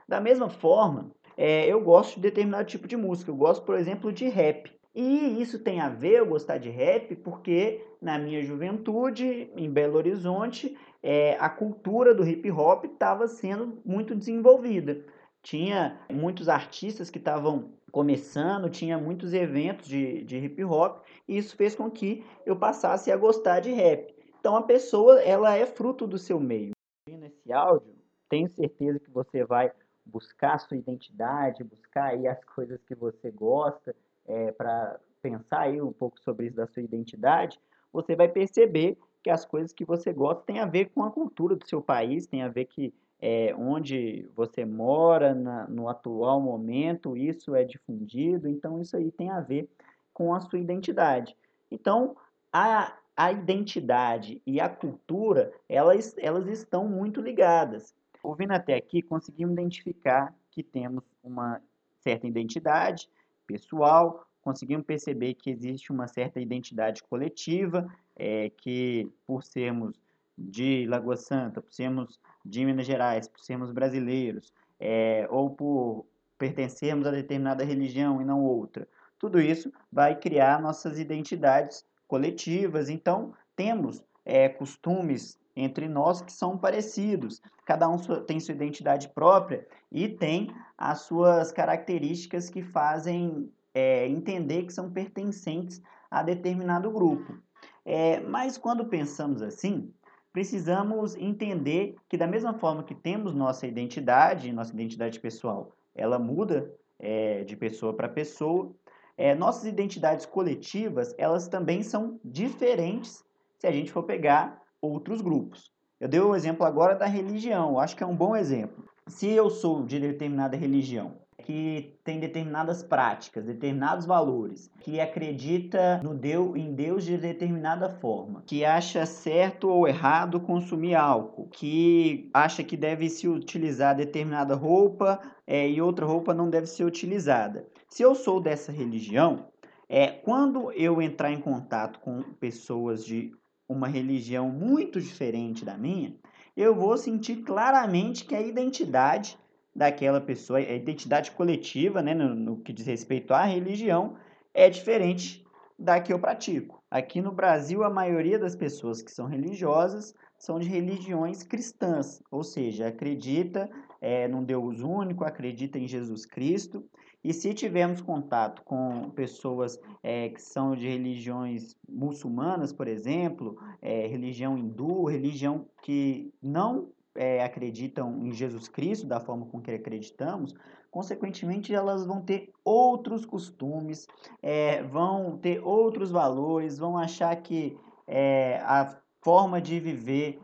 Da 0.06 0.20
mesma 0.20 0.50
forma, 0.50 1.10
é, 1.36 1.66
eu 1.66 1.80
gosto 1.80 2.16
de 2.16 2.20
determinado 2.20 2.68
tipo 2.68 2.86
de 2.86 2.96
música. 2.96 3.30
Eu 3.30 3.36
gosto, 3.36 3.64
por 3.64 3.78
exemplo, 3.78 4.12
de 4.12 4.28
rap. 4.28 4.70
E 4.94 5.40
isso 5.40 5.58
tem 5.58 5.80
a 5.80 5.88
ver 5.88 6.18
eu 6.18 6.26
gostar 6.26 6.58
de 6.58 6.68
rap 6.68 7.16
porque 7.16 7.82
na 8.00 8.18
minha 8.18 8.42
juventude, 8.42 9.50
em 9.56 9.70
Belo 9.70 9.96
Horizonte, 9.96 10.76
é, 11.02 11.36
a 11.38 11.48
cultura 11.48 12.14
do 12.14 12.26
hip 12.26 12.50
hop 12.50 12.84
estava 12.84 13.26
sendo 13.26 13.80
muito 13.84 14.14
desenvolvida. 14.14 15.04
Tinha 15.42 16.00
muitos 16.10 16.48
artistas 16.48 17.10
que 17.10 17.18
estavam 17.18 17.72
começando, 17.90 18.70
tinha 18.70 18.98
muitos 18.98 19.32
eventos 19.32 19.86
de, 19.86 20.24
de 20.24 20.38
hip 20.38 20.64
hop, 20.64 21.04
e 21.26 21.36
isso 21.36 21.56
fez 21.56 21.74
com 21.74 21.90
que 21.90 22.24
eu 22.44 22.56
passasse 22.56 23.10
a 23.10 23.16
gostar 23.16 23.60
de 23.60 23.72
rap. 23.72 24.14
Então 24.40 24.56
a 24.56 24.62
pessoa 24.62 25.20
ela 25.22 25.56
é 25.56 25.64
fruto 25.64 26.06
do 26.06 26.18
seu 26.18 26.38
meio. 26.38 26.72
Nesse 27.08 27.52
áudio, 27.52 27.94
tenho 28.28 28.48
certeza 28.50 28.98
que 28.98 29.10
você 29.10 29.44
vai 29.44 29.70
buscar 30.04 30.54
a 30.54 30.58
sua 30.58 30.76
identidade, 30.76 31.62
buscar 31.64 32.10
aí 32.10 32.26
as 32.26 32.42
coisas 32.44 32.82
que 32.84 32.94
você 32.94 33.30
gosta, 33.30 33.94
é, 34.26 34.52
para 34.52 34.98
pensar 35.20 35.60
aí 35.60 35.80
um 35.80 35.92
pouco 35.92 36.20
sobre 36.20 36.46
isso 36.46 36.56
da 36.56 36.66
sua 36.66 36.82
identidade, 36.82 37.60
você 37.92 38.16
vai 38.16 38.28
perceber 38.28 38.98
que 39.22 39.30
as 39.30 39.44
coisas 39.44 39.72
que 39.72 39.84
você 39.84 40.12
gosta 40.12 40.42
têm 40.42 40.58
a 40.58 40.66
ver 40.66 40.86
com 40.86 41.04
a 41.04 41.10
cultura 41.10 41.54
do 41.54 41.66
seu 41.66 41.80
país, 41.80 42.26
tem 42.26 42.42
a 42.42 42.48
ver 42.48 42.64
que 42.64 42.92
é, 43.20 43.54
onde 43.56 44.28
você 44.34 44.64
mora 44.64 45.32
na, 45.32 45.68
no 45.68 45.88
atual 45.88 46.40
momento, 46.40 47.16
isso 47.16 47.54
é 47.54 47.62
difundido, 47.62 48.48
então 48.48 48.80
isso 48.80 48.96
aí 48.96 49.12
tem 49.12 49.30
a 49.30 49.40
ver 49.40 49.70
com 50.12 50.34
a 50.34 50.40
sua 50.40 50.58
identidade. 50.58 51.36
Então, 51.70 52.16
a, 52.52 52.92
a 53.16 53.30
identidade 53.30 54.42
e 54.44 54.60
a 54.60 54.68
cultura, 54.68 55.52
elas, 55.68 56.16
elas 56.18 56.48
estão 56.48 56.88
muito 56.88 57.20
ligadas. 57.20 57.94
Ouvindo 58.24 58.52
até 58.52 58.74
aqui, 58.74 59.00
conseguimos 59.00 59.52
identificar 59.52 60.34
que 60.50 60.62
temos 60.62 61.04
uma 61.22 61.62
certa 62.00 62.26
identidade 62.26 63.08
pessoal, 63.52 64.26
conseguimos 64.40 64.86
perceber 64.86 65.34
que 65.34 65.50
existe 65.50 65.92
uma 65.92 66.08
certa 66.08 66.40
identidade 66.40 67.02
coletiva, 67.02 67.86
é, 68.16 68.50
que 68.50 69.10
por 69.26 69.44
sermos 69.44 70.00
de 70.36 70.86
Lagoa 70.86 71.16
Santa, 71.16 71.60
por 71.60 71.72
sermos 71.72 72.18
de 72.44 72.64
Minas 72.64 72.86
Gerais, 72.86 73.28
por 73.28 73.40
sermos 73.40 73.70
brasileiros, 73.70 74.52
é, 74.80 75.26
ou 75.30 75.50
por 75.50 76.06
pertencermos 76.38 77.06
a 77.06 77.10
determinada 77.10 77.62
religião 77.62 78.20
e 78.20 78.24
não 78.24 78.42
outra. 78.42 78.88
Tudo 79.18 79.40
isso 79.40 79.70
vai 79.92 80.18
criar 80.18 80.60
nossas 80.60 80.98
identidades 80.98 81.84
coletivas. 82.08 82.88
Então, 82.88 83.32
temos 83.54 84.02
é, 84.24 84.48
costumes 84.48 85.38
entre 85.56 85.88
nós 85.88 86.20
que 86.20 86.32
são 86.32 86.56
parecidos. 86.56 87.42
Cada 87.64 87.88
um 87.88 87.96
tem 88.26 88.40
sua 88.40 88.54
identidade 88.54 89.08
própria 89.08 89.66
e 89.90 90.08
tem 90.08 90.54
as 90.76 91.02
suas 91.02 91.52
características 91.52 92.48
que 92.48 92.62
fazem 92.62 93.50
é, 93.74 94.06
entender 94.06 94.64
que 94.64 94.72
são 94.72 94.90
pertencentes 94.90 95.82
a 96.10 96.22
determinado 96.22 96.90
grupo. 96.90 97.38
É, 97.84 98.20
mas 98.20 98.56
quando 98.56 98.86
pensamos 98.86 99.42
assim, 99.42 99.92
precisamos 100.32 101.14
entender 101.16 101.96
que 102.08 102.16
da 102.16 102.26
mesma 102.26 102.54
forma 102.54 102.82
que 102.82 102.94
temos 102.94 103.34
nossa 103.34 103.66
identidade, 103.66 104.52
nossa 104.52 104.72
identidade 104.72 105.20
pessoal, 105.20 105.72
ela 105.94 106.18
muda 106.18 106.72
é, 106.98 107.44
de 107.44 107.56
pessoa 107.56 107.92
para 107.92 108.08
pessoa, 108.08 108.72
é, 109.16 109.34
nossas 109.34 109.66
identidades 109.66 110.24
coletivas, 110.24 111.14
elas 111.18 111.48
também 111.48 111.82
são 111.82 112.18
diferentes 112.24 113.24
se 113.58 113.66
a 113.66 113.72
gente 113.72 113.92
for 113.92 114.04
pegar 114.04 114.61
outros 114.82 115.22
grupos. 115.22 115.70
Eu 116.00 116.08
dei 116.08 116.20
o 116.20 116.34
exemplo 116.34 116.66
agora 116.66 116.96
da 116.96 117.06
religião, 117.06 117.78
acho 117.78 117.96
que 117.96 118.02
é 118.02 118.06
um 118.06 118.16
bom 118.16 118.34
exemplo. 118.34 118.84
Se 119.06 119.28
eu 119.30 119.48
sou 119.48 119.84
de 119.84 120.00
determinada 120.00 120.56
religião 120.56 121.22
que 121.42 121.98
tem 122.04 122.20
determinadas 122.20 122.82
práticas, 122.82 123.44
determinados 123.44 124.06
valores, 124.06 124.70
que 124.80 125.00
acredita 125.00 126.00
no 126.02 126.14
Deus, 126.14 126.56
em 126.56 126.72
Deus 126.72 127.04
de 127.04 127.16
determinada 127.16 127.88
forma, 127.88 128.42
que 128.46 128.64
acha 128.64 129.04
certo 129.04 129.68
ou 129.68 129.86
errado 129.86 130.40
consumir 130.40 130.94
álcool, 130.94 131.48
que 131.48 132.30
acha 132.32 132.62
que 132.62 132.76
deve 132.76 133.08
se 133.08 133.28
utilizar 133.28 133.96
determinada 133.96 134.54
roupa 134.54 135.20
é, 135.46 135.68
e 135.68 135.80
outra 135.80 136.06
roupa 136.06 136.32
não 136.32 136.48
deve 136.48 136.66
ser 136.66 136.84
utilizada. 136.84 137.66
Se 137.88 138.02
eu 138.02 138.14
sou 138.14 138.40
dessa 138.40 138.72
religião, 138.72 139.46
é 139.88 140.06
quando 140.06 140.72
eu 140.72 141.02
entrar 141.02 141.30
em 141.30 141.40
contato 141.40 141.98
com 141.98 142.22
pessoas 142.40 143.04
de 143.04 143.32
uma 143.72 143.88
religião 143.88 144.48
muito 144.50 145.00
diferente 145.00 145.64
da 145.64 145.76
minha, 145.76 146.14
eu 146.56 146.74
vou 146.74 146.96
sentir 146.96 147.36
claramente 147.42 148.24
que 148.24 148.34
a 148.34 148.40
identidade 148.40 149.38
daquela 149.74 150.20
pessoa, 150.20 150.58
a 150.58 150.74
identidade 150.74 151.30
coletiva, 151.30 152.02
né, 152.02 152.14
no, 152.14 152.34
no 152.34 152.56
que 152.58 152.72
diz 152.72 152.86
respeito 152.86 153.32
à 153.32 153.44
religião, 153.44 154.16
é 154.52 154.68
diferente 154.68 155.44
da 155.78 156.00
que 156.00 156.12
eu 156.12 156.18
pratico. 156.18 156.82
Aqui 156.90 157.20
no 157.20 157.32
Brasil, 157.32 157.82
a 157.82 157.90
maioria 157.90 158.38
das 158.38 158.54
pessoas 158.54 159.02
que 159.02 159.10
são 159.10 159.26
religiosas 159.26 160.14
são 160.38 160.58
de 160.58 160.68
religiões 160.68 161.42
cristãs, 161.42 162.22
ou 162.30 162.44
seja, 162.44 162.88
acredita 162.88 163.70
é, 164.00 164.28
num 164.28 164.44
Deus 164.44 164.80
único, 164.80 165.24
acredita 165.24 165.78
em 165.78 165.86
Jesus 165.86 166.26
Cristo. 166.26 166.84
E 167.24 167.32
se 167.32 167.54
tivermos 167.54 168.00
contato 168.00 168.62
com 168.62 169.10
pessoas 169.10 169.78
é, 170.02 170.28
que 170.28 170.42
são 170.42 170.74
de 170.74 170.88
religiões 170.88 171.76
muçulmanas, 171.88 172.72
por 172.72 172.88
exemplo, 172.88 173.56
é, 173.80 174.06
religião 174.08 174.58
hindu, 174.58 175.04
religião 175.04 175.66
que 175.82 176.32
não 176.42 176.88
é, 177.14 177.44
acreditam 177.44 178.26
em 178.26 178.32
Jesus 178.32 178.68
Cristo 178.68 179.06
da 179.06 179.20
forma 179.20 179.46
com 179.46 179.60
que 179.60 179.70
acreditamos, 179.70 180.54
consequentemente 180.90 181.72
elas 181.72 182.04
vão 182.04 182.20
ter 182.20 182.50
outros 182.64 183.24
costumes, 183.24 184.08
é, 184.42 184.82
vão 184.82 185.38
ter 185.38 185.60
outros 185.64 186.10
valores, 186.10 186.76
vão 186.76 186.98
achar 186.98 187.34
que 187.36 187.78
é, 188.08 188.60
a 188.64 188.98
forma 189.20 189.60
de 189.60 189.78
viver 189.78 190.40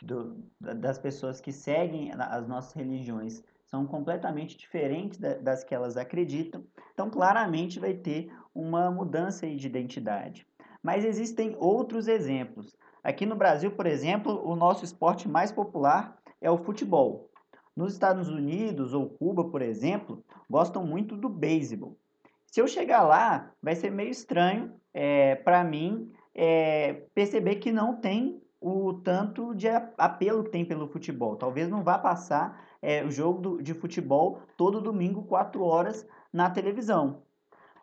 do, 0.00 0.36
das 0.60 0.96
pessoas 0.96 1.40
que 1.40 1.50
seguem 1.50 2.12
as 2.12 2.46
nossas 2.46 2.72
religiões 2.74 3.42
são 3.70 3.86
completamente 3.86 4.58
diferentes 4.58 5.18
das 5.18 5.62
que 5.62 5.74
elas 5.74 5.96
acreditam, 5.96 6.64
então 6.92 7.08
claramente 7.08 7.78
vai 7.78 7.94
ter 7.94 8.32
uma 8.52 8.90
mudança 8.90 9.46
de 9.46 9.66
identidade. 9.66 10.46
Mas 10.82 11.04
existem 11.04 11.56
outros 11.58 12.08
exemplos. 12.08 12.76
Aqui 13.02 13.24
no 13.24 13.36
Brasil, 13.36 13.70
por 13.70 13.86
exemplo, 13.86 14.42
o 14.44 14.56
nosso 14.56 14.84
esporte 14.84 15.28
mais 15.28 15.52
popular 15.52 16.18
é 16.40 16.50
o 16.50 16.58
futebol. 16.58 17.30
Nos 17.76 17.92
Estados 17.92 18.28
Unidos 18.28 18.92
ou 18.92 19.08
Cuba, 19.08 19.44
por 19.48 19.62
exemplo, 19.62 20.24
gostam 20.48 20.84
muito 20.84 21.16
do 21.16 21.28
beisebol. 21.28 21.96
Se 22.46 22.60
eu 22.60 22.66
chegar 22.66 23.02
lá, 23.02 23.52
vai 23.62 23.76
ser 23.76 23.90
meio 23.90 24.10
estranho 24.10 24.74
é, 24.92 25.36
para 25.36 25.62
mim 25.62 26.12
é, 26.34 27.04
perceber 27.14 27.56
que 27.56 27.70
não 27.70 27.96
tem 28.00 28.42
o 28.60 28.92
tanto 28.92 29.54
de 29.54 29.68
apelo 29.96 30.44
que 30.44 30.50
tem 30.50 30.64
pelo 30.64 30.86
futebol. 30.86 31.36
Talvez 31.36 31.68
não 31.68 31.82
vá 31.82 31.98
passar 31.98 32.62
é, 32.82 33.02
o 33.02 33.10
jogo 33.10 33.62
de 33.62 33.72
futebol 33.72 34.40
todo 34.56 34.80
domingo, 34.80 35.22
4 35.22 35.62
horas, 35.62 36.06
na 36.32 36.50
televisão. 36.50 37.22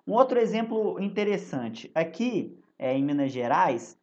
Um 0.06 0.14
outro 0.14 0.40
exemplo 0.40 1.02
interessante. 1.02 1.92
Aqui 1.96 2.58
é, 2.78 2.96
em 2.96 3.04
Minas 3.04 3.32
Gerais, 3.32 4.00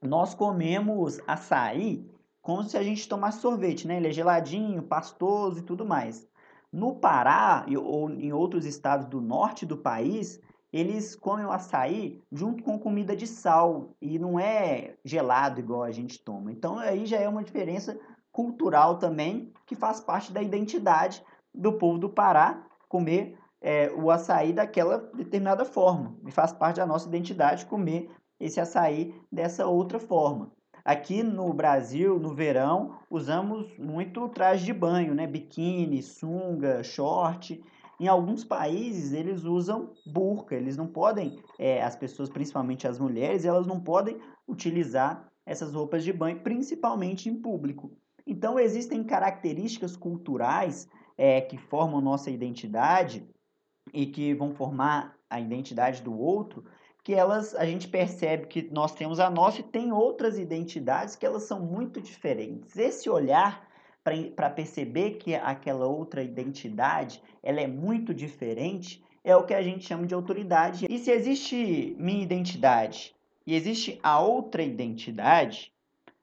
nós 0.00 0.34
comemos 0.34 1.20
açaí 1.26 2.08
como 2.40 2.62
se 2.62 2.76
a 2.76 2.82
gente 2.82 3.08
tomasse 3.08 3.40
sorvete, 3.40 3.86
né? 3.88 3.96
Ele 3.96 4.08
é 4.08 4.12
geladinho, 4.12 4.82
pastoso 4.82 5.60
e 5.60 5.62
tudo 5.62 5.84
mais. 5.84 6.28
No 6.70 6.94
Pará 6.96 7.64
ou 7.82 8.10
em 8.10 8.32
outros 8.32 8.66
estados 8.66 9.06
do 9.06 9.20
norte 9.20 9.64
do 9.64 9.78
país, 9.78 10.40
eles 10.74 11.14
comem 11.14 11.46
o 11.46 11.52
açaí 11.52 12.20
junto 12.32 12.64
com 12.64 12.76
comida 12.76 13.14
de 13.14 13.28
sal 13.28 13.94
e 14.02 14.18
não 14.18 14.40
é 14.40 14.96
gelado 15.04 15.60
igual 15.60 15.84
a 15.84 15.92
gente 15.92 16.18
toma. 16.18 16.50
Então 16.50 16.80
aí 16.80 17.06
já 17.06 17.16
é 17.16 17.28
uma 17.28 17.44
diferença 17.44 17.96
cultural 18.32 18.98
também 18.98 19.52
que 19.66 19.76
faz 19.76 20.00
parte 20.00 20.32
da 20.32 20.42
identidade 20.42 21.22
do 21.54 21.74
povo 21.74 21.96
do 21.96 22.10
Pará 22.10 22.66
comer 22.88 23.38
é, 23.60 23.88
o 23.92 24.10
açaí 24.10 24.52
daquela 24.52 24.98
determinada 25.14 25.64
forma. 25.64 26.16
E 26.26 26.32
faz 26.32 26.52
parte 26.52 26.78
da 26.78 26.86
nossa 26.86 27.06
identidade 27.06 27.66
comer 27.66 28.10
esse 28.40 28.60
açaí 28.60 29.14
dessa 29.30 29.68
outra 29.68 30.00
forma. 30.00 30.50
Aqui 30.84 31.22
no 31.22 31.52
Brasil, 31.54 32.18
no 32.18 32.34
verão, 32.34 32.96
usamos 33.08 33.78
muito 33.78 34.28
traje 34.28 34.64
de 34.64 34.72
banho, 34.72 35.14
né? 35.14 35.24
Biquíni, 35.24 36.02
sunga, 36.02 36.82
short. 36.82 37.62
Em 37.98 38.08
alguns 38.08 38.44
países 38.44 39.12
eles 39.12 39.44
usam 39.44 39.92
burca, 40.04 40.54
eles 40.54 40.76
não 40.76 40.86
podem, 40.86 41.38
é, 41.58 41.82
as 41.82 41.94
pessoas, 41.94 42.28
principalmente 42.28 42.88
as 42.88 42.98
mulheres, 42.98 43.44
elas 43.44 43.66
não 43.66 43.80
podem 43.80 44.18
utilizar 44.48 45.28
essas 45.46 45.74
roupas 45.74 46.02
de 46.02 46.12
banho, 46.12 46.40
principalmente 46.40 47.28
em 47.28 47.40
público. 47.40 47.92
Então 48.26 48.58
existem 48.58 49.04
características 49.04 49.96
culturais 49.96 50.88
é, 51.16 51.40
que 51.40 51.58
formam 51.58 52.00
nossa 52.00 52.30
identidade 52.30 53.28
e 53.92 54.06
que 54.06 54.34
vão 54.34 54.54
formar 54.54 55.16
a 55.28 55.40
identidade 55.40 56.02
do 56.02 56.18
outro, 56.18 56.64
que 57.02 57.12
elas 57.12 57.54
a 57.54 57.66
gente 57.66 57.86
percebe 57.86 58.46
que 58.46 58.62
nós 58.72 58.94
temos 58.94 59.20
a 59.20 59.28
nossa 59.28 59.60
e 59.60 59.64
tem 59.64 59.92
outras 59.92 60.38
identidades 60.38 61.14
que 61.14 61.26
elas 61.26 61.42
são 61.42 61.60
muito 61.60 62.00
diferentes. 62.00 62.76
Esse 62.76 63.10
olhar 63.10 63.68
para 64.04 64.50
perceber 64.50 65.12
que 65.12 65.34
aquela 65.34 65.86
outra 65.86 66.22
identidade 66.22 67.22
ela 67.42 67.60
é 67.60 67.66
muito 67.66 68.12
diferente 68.12 69.02
é 69.24 69.34
o 69.34 69.44
que 69.44 69.54
a 69.54 69.62
gente 69.62 69.86
chama 69.86 70.06
de 70.06 70.14
autoridade. 70.14 70.86
E 70.88 70.98
se 70.98 71.10
existe 71.10 71.96
minha 71.98 72.22
identidade 72.22 73.16
e 73.46 73.54
existe 73.54 73.98
a 74.02 74.20
outra 74.20 74.62
identidade, 74.62 75.72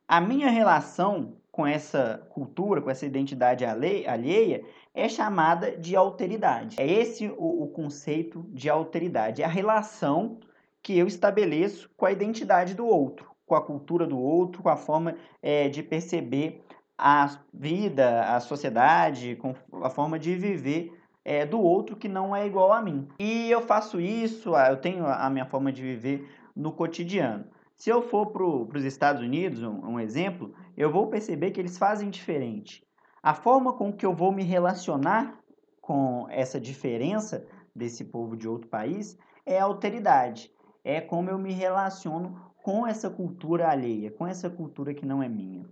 a 0.08 0.22
minha 0.22 0.50
relação 0.50 1.34
com 1.52 1.66
essa 1.66 2.26
cultura, 2.30 2.82
com 2.82 2.90
essa 2.90 3.06
identidade 3.06 3.66
alheia, 3.66 4.64
é 4.94 5.10
chamada 5.10 5.76
de 5.76 5.96
alteridade. 5.96 6.78
É 6.80 6.86
esse 6.88 7.28
o, 7.28 7.64
o 7.64 7.68
conceito 7.70 8.46
de 8.50 8.70
alteridade, 8.70 9.42
é 9.42 9.46
a 9.46 9.50
relação 9.50 10.40
que 10.82 10.98
eu 10.98 11.08
estabeleço 11.08 11.90
com 11.98 12.06
a 12.06 12.12
identidade 12.12 12.74
do 12.74 12.86
outro, 12.86 13.32
com 13.46 13.56
a 13.56 13.62
cultura 13.62 14.08
do 14.08 14.20
outro, 14.20 14.64
com 14.64 14.70
a 14.70 14.78
forma 14.78 15.16
é, 15.42 15.68
de 15.70 15.84
perceber 15.84 16.64
a 17.03 17.39
vida, 17.51 18.22
a 18.25 18.39
sociedade, 18.39 19.36
com 19.38 19.55
a 19.84 19.89
forma 19.89 20.20
de 20.20 20.36
viver 20.36 20.96
é, 21.25 21.48
do 21.48 21.60
outro 21.60 21.96
que 21.96 22.08
não 22.08 22.36
é 22.36 22.46
igual 22.46 22.72
a 22.72 22.79
mim. 22.79 23.08
E 23.17 23.50
eu 23.50 23.62
faço 23.62 24.00
isso, 24.00 24.55
eu 24.55 24.77
tenho 24.77 25.08
a 25.08 25.27
minha 25.27 25.48
forma 25.48 25.72
de 25.72 25.81
viver 25.81 26.29
no 26.55 26.72
cotidiano. 26.72 27.46
Se 27.75 27.89
eu 27.89 28.03
for 28.03 28.27
para 28.27 28.77
os 28.77 28.84
Estados 28.84 29.24
Unidos, 29.24 29.63
um, 29.63 29.93
um, 29.93 30.00
exemplo, 30.00 30.53
eu 30.77 30.91
vou 30.91 31.08
perceber 31.08 31.50
que 31.50 31.60
eles 31.60 31.75
fazem 31.75 32.12
diferente. 32.12 32.84
A 33.24 33.34
forma 33.34 33.74
com 33.74 33.91
que 33.91 34.05
eu 34.05 34.13
vou 34.13 34.31
me 34.31 34.43
relacionar 34.43 35.39
com 35.81 36.27
essa 36.29 36.60
diferença 36.60 37.48
desse 37.75 38.05
povo 38.05 38.38
de 38.38 38.48
outro 38.48 38.70
país 38.70 39.17
é 39.43 39.60
a 39.60 39.63
alteridade. 39.63 40.51
É 40.84 41.01
como 41.01 41.31
eu 41.31 41.39
me 41.39 41.51
relaciono 41.51 42.39
com 42.62 42.86
essa 42.86 43.10
cultura 43.10 43.70
alheia, 43.70 44.12
com 44.12 44.27
essa 44.27 44.51
cultura 44.51 44.93
que 44.93 45.05
não 45.05 45.24
é 45.24 45.27
minha. 45.27 45.65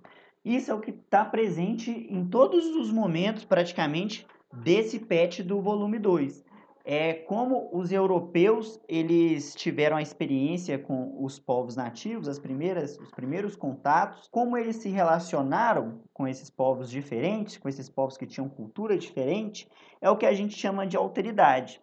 Isso 0.50 0.72
é 0.72 0.74
o 0.74 0.80
que 0.80 0.92
está 0.92 1.24
presente 1.24 1.92
em 2.10 2.26
todos 2.26 2.66
os 2.76 2.92
momentos, 2.92 3.46
praticamente, 3.46 4.26
desse 4.52 5.00
patch 5.00 5.42
do 5.42 5.62
volume 5.62 6.00
2 6.00 6.44
é 6.92 7.14
como 7.14 7.70
os 7.72 7.92
europeus 7.92 8.80
eles 8.88 9.54
tiveram 9.54 9.98
a 9.98 10.02
experiência 10.02 10.80
com 10.80 11.24
os 11.24 11.38
povos 11.38 11.76
nativos, 11.76 12.28
as 12.28 12.40
primeiras, 12.40 12.98
os 12.98 13.12
primeiros 13.12 13.56
contatos, 13.56 14.28
como 14.32 14.58
eles 14.58 14.78
se 14.78 14.90
relacionaram 14.90 16.02
com 16.12 16.28
esses 16.28 16.50
povos 16.50 16.90
diferentes, 16.90 17.58
com 17.58 17.70
esses 17.70 17.88
povos 17.88 18.18
que 18.18 18.26
tinham 18.26 18.50
cultura 18.50 18.98
diferente, 18.98 19.70
é 20.02 20.10
o 20.10 20.18
que 20.18 20.26
a 20.26 20.34
gente 20.34 20.58
chama 20.58 20.88
de 20.88 20.98
alteridade. 20.98 21.80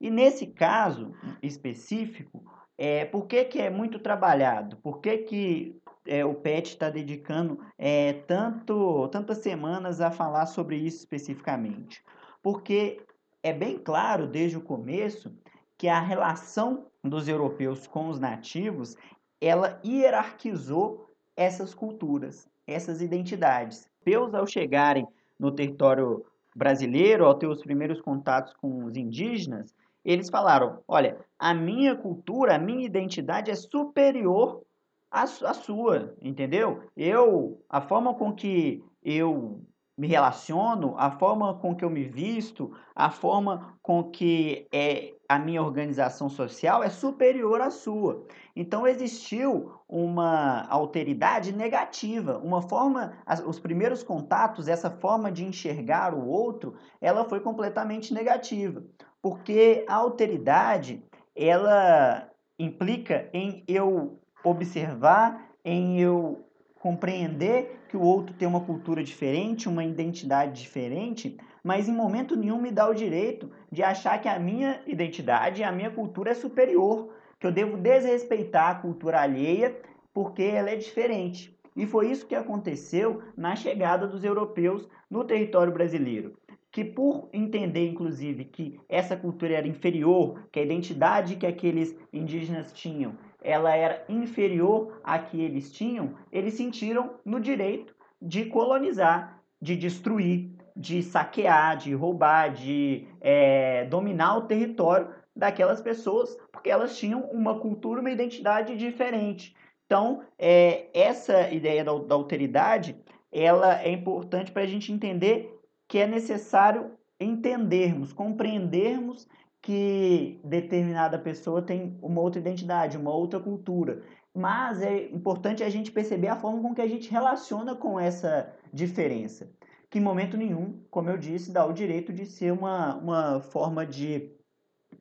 E 0.00 0.08
nesse 0.08 0.46
caso 0.46 1.12
específico, 1.42 2.44
é, 2.76 3.04
por 3.04 3.26
que, 3.26 3.44
que 3.44 3.60
é 3.60 3.70
muito 3.70 3.98
trabalhado? 3.98 4.76
Por 4.78 5.00
que, 5.00 5.18
que 5.18 5.80
é, 6.06 6.24
o 6.24 6.34
PET 6.34 6.70
está 6.70 6.90
dedicando 6.90 7.58
é, 7.78 8.12
tanto, 8.26 9.08
tantas 9.08 9.38
semanas 9.38 10.00
a 10.00 10.10
falar 10.10 10.46
sobre 10.46 10.76
isso 10.76 10.98
especificamente? 10.98 12.02
Porque 12.42 13.00
é 13.42 13.52
bem 13.52 13.78
claro 13.78 14.26
desde 14.26 14.56
o 14.56 14.62
começo 14.62 15.32
que 15.76 15.88
a 15.88 16.00
relação 16.00 16.86
dos 17.02 17.28
europeus 17.28 17.86
com 17.86 18.08
os 18.08 18.18
nativos, 18.18 18.96
ela 19.40 19.80
hierarquizou 19.84 21.10
essas 21.36 21.74
culturas, 21.74 22.48
essas 22.66 23.02
identidades. 23.02 23.90
Europeus, 24.06 24.34
ao 24.34 24.46
chegarem 24.46 25.06
no 25.38 25.50
território 25.50 26.24
brasileiro, 26.54 27.24
ao 27.24 27.34
ter 27.34 27.46
os 27.46 27.60
primeiros 27.62 28.00
contatos 28.00 28.54
com 28.54 28.84
os 28.84 28.96
indígenas, 28.96 29.74
eles 30.04 30.28
falaram: 30.28 30.82
olha, 30.86 31.18
a 31.38 31.54
minha 31.54 31.96
cultura, 31.96 32.56
a 32.56 32.58
minha 32.58 32.84
identidade 32.84 33.50
é 33.50 33.54
superior 33.54 34.62
à, 35.10 35.22
à 35.22 35.54
sua, 35.54 36.14
entendeu? 36.20 36.82
Eu, 36.96 37.64
a 37.68 37.80
forma 37.80 38.14
com 38.14 38.32
que 38.32 38.84
eu 39.02 39.64
me 39.96 40.08
relaciono, 40.08 40.94
a 40.98 41.10
forma 41.10 41.54
com 41.54 41.74
que 41.74 41.84
eu 41.84 41.90
me 41.90 42.02
visto, 42.02 42.72
a 42.94 43.10
forma 43.10 43.78
com 43.80 44.10
que 44.10 44.66
é 44.72 45.14
a 45.28 45.38
minha 45.38 45.62
organização 45.62 46.28
social 46.28 46.82
é 46.82 46.90
superior 46.90 47.60
à 47.60 47.70
sua. 47.70 48.26
Então 48.56 48.86
existiu 48.86 49.72
uma 49.88 50.66
alteridade 50.68 51.52
negativa, 51.52 52.38
uma 52.38 52.60
forma, 52.60 53.16
os 53.46 53.60
primeiros 53.60 54.02
contatos, 54.02 54.68
essa 54.68 54.90
forma 54.90 55.30
de 55.30 55.44
enxergar 55.44 56.12
o 56.12 56.26
outro, 56.26 56.74
ela 57.00 57.24
foi 57.24 57.40
completamente 57.40 58.12
negativa, 58.12 58.84
porque 59.24 59.86
a 59.88 59.94
alteridade 59.94 61.02
ela 61.34 62.30
implica 62.58 63.26
em 63.32 63.64
eu 63.66 64.20
observar, 64.44 65.48
em 65.64 65.98
eu 65.98 66.46
compreender 66.78 67.80
que 67.88 67.96
o 67.96 68.02
outro 68.02 68.34
tem 68.34 68.46
uma 68.46 68.60
cultura 68.60 69.02
diferente, 69.02 69.66
uma 69.66 69.82
identidade 69.82 70.60
diferente, 70.60 71.38
mas 71.62 71.88
em 71.88 71.94
momento 71.94 72.36
nenhum 72.36 72.60
me 72.60 72.70
dá 72.70 72.86
o 72.86 72.92
direito 72.92 73.50
de 73.72 73.82
achar 73.82 74.20
que 74.20 74.28
a 74.28 74.38
minha 74.38 74.82
identidade, 74.86 75.64
a 75.64 75.72
minha 75.72 75.90
cultura 75.90 76.32
é 76.32 76.34
superior, 76.34 77.14
que 77.40 77.46
eu 77.46 77.50
devo 77.50 77.78
desrespeitar 77.78 78.72
a 78.72 78.74
cultura 78.74 79.22
alheia 79.22 79.74
porque 80.12 80.42
ela 80.42 80.68
é 80.68 80.76
diferente. 80.76 81.58
E 81.74 81.86
foi 81.86 82.10
isso 82.10 82.26
que 82.26 82.34
aconteceu 82.34 83.22
na 83.34 83.56
chegada 83.56 84.06
dos 84.06 84.22
europeus 84.22 84.86
no 85.10 85.24
território 85.24 85.72
brasileiro 85.72 86.36
que 86.74 86.84
por 86.84 87.30
entender, 87.32 87.88
inclusive, 87.88 88.44
que 88.44 88.78
essa 88.88 89.16
cultura 89.16 89.54
era 89.54 89.66
inferior, 89.66 90.46
que 90.52 90.58
a 90.58 90.62
identidade 90.62 91.36
que 91.36 91.46
aqueles 91.46 91.96
indígenas 92.12 92.72
tinham 92.72 93.16
ela 93.44 93.76
era 93.76 94.02
inferior 94.08 94.98
à 95.04 95.18
que 95.18 95.38
eles 95.38 95.70
tinham, 95.70 96.14
eles 96.32 96.54
sentiram 96.54 97.16
no 97.24 97.38
direito 97.38 97.94
de 98.20 98.46
colonizar, 98.46 99.38
de 99.60 99.76
destruir, 99.76 100.50
de 100.74 101.02
saquear, 101.02 101.76
de 101.76 101.92
roubar, 101.92 102.52
de 102.54 103.06
é, 103.20 103.84
dominar 103.84 104.38
o 104.38 104.46
território 104.46 105.08
daquelas 105.36 105.82
pessoas, 105.82 106.34
porque 106.50 106.70
elas 106.70 106.96
tinham 106.96 107.20
uma 107.30 107.60
cultura, 107.60 108.00
uma 108.00 108.10
identidade 108.10 108.76
diferente. 108.76 109.54
Então, 109.84 110.22
é, 110.38 110.86
essa 110.94 111.50
ideia 111.50 111.84
da, 111.84 111.92
da 111.98 112.14
alteridade, 112.14 112.96
ela 113.30 113.78
é 113.82 113.90
importante 113.90 114.50
para 114.50 114.62
a 114.62 114.66
gente 114.66 114.90
entender 114.90 115.53
que 115.88 115.98
é 115.98 116.06
necessário 116.06 116.92
entendermos, 117.20 118.12
compreendermos 118.12 119.28
que 119.62 120.40
determinada 120.44 121.18
pessoa 121.18 121.62
tem 121.62 121.98
uma 122.02 122.20
outra 122.20 122.40
identidade, 122.40 122.98
uma 122.98 123.14
outra 123.14 123.40
cultura. 123.40 124.02
Mas 124.34 124.82
é 124.82 125.08
importante 125.10 125.62
a 125.62 125.70
gente 125.70 125.90
perceber 125.90 126.28
a 126.28 126.36
forma 126.36 126.60
com 126.60 126.74
que 126.74 126.82
a 126.82 126.86
gente 126.86 127.10
relaciona 127.10 127.74
com 127.74 127.98
essa 127.98 128.52
diferença. 128.72 129.50
Que 129.88 129.98
em 129.98 130.02
momento 130.02 130.36
nenhum, 130.36 130.82
como 130.90 131.08
eu 131.08 131.16
disse, 131.16 131.52
dá 131.52 131.64
o 131.64 131.72
direito 131.72 132.12
de 132.12 132.26
ser 132.26 132.52
uma, 132.52 132.96
uma 132.96 133.40
forma 133.40 133.86
de, 133.86 134.36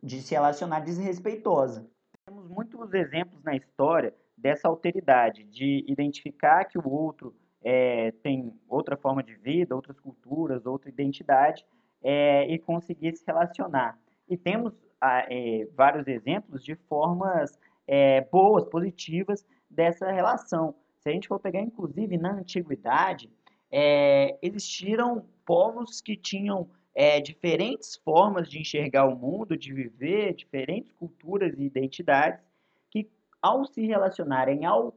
de 0.01 0.21
se 0.21 0.33
relacionar 0.33 0.81
desrespeitosa. 0.81 1.89
Temos 2.25 2.47
muitos 2.47 2.93
exemplos 2.93 3.43
na 3.43 3.55
história 3.55 4.13
dessa 4.37 4.67
alteridade, 4.67 5.43
de 5.45 5.83
identificar 5.87 6.65
que 6.65 6.77
o 6.77 6.87
outro 6.87 7.35
é, 7.63 8.11
tem 8.23 8.53
outra 8.67 8.97
forma 8.97 9.23
de 9.23 9.35
vida, 9.35 9.75
outras 9.75 9.99
culturas, 9.99 10.65
outra 10.65 10.89
identidade, 10.89 11.65
é, 12.03 12.45
e 12.47 12.59
conseguir 12.59 13.15
se 13.15 13.23
relacionar. 13.25 13.97
E 14.27 14.35
temos 14.37 14.73
é, 15.01 15.67
vários 15.75 16.07
exemplos 16.07 16.63
de 16.63 16.75
formas 16.75 17.57
é, 17.87 18.21
boas, 18.21 18.65
positivas 18.65 19.45
dessa 19.69 20.11
relação. 20.11 20.75
Se 20.99 21.09
a 21.09 21.11
gente 21.11 21.27
for 21.27 21.39
pegar, 21.39 21.61
inclusive, 21.61 22.17
na 22.17 22.33
antiguidade, 22.33 23.29
é, 23.71 24.37
existiram 24.41 25.25
povos 25.45 26.01
que 26.01 26.15
tinham 26.15 26.69
é, 26.95 27.19
diferentes 27.19 27.95
formas 27.97 28.49
de 28.49 28.59
enxergar 28.59 29.05
o 29.05 29.15
mundo, 29.15 29.57
de 29.57 29.73
viver, 29.73 30.33
diferentes 30.33 30.91
culturas 30.91 31.57
e 31.57 31.63
identidades, 31.63 32.39
que 32.89 33.09
ao 33.41 33.65
se 33.65 33.85
relacionarem, 33.85 34.63
ao 34.63 34.93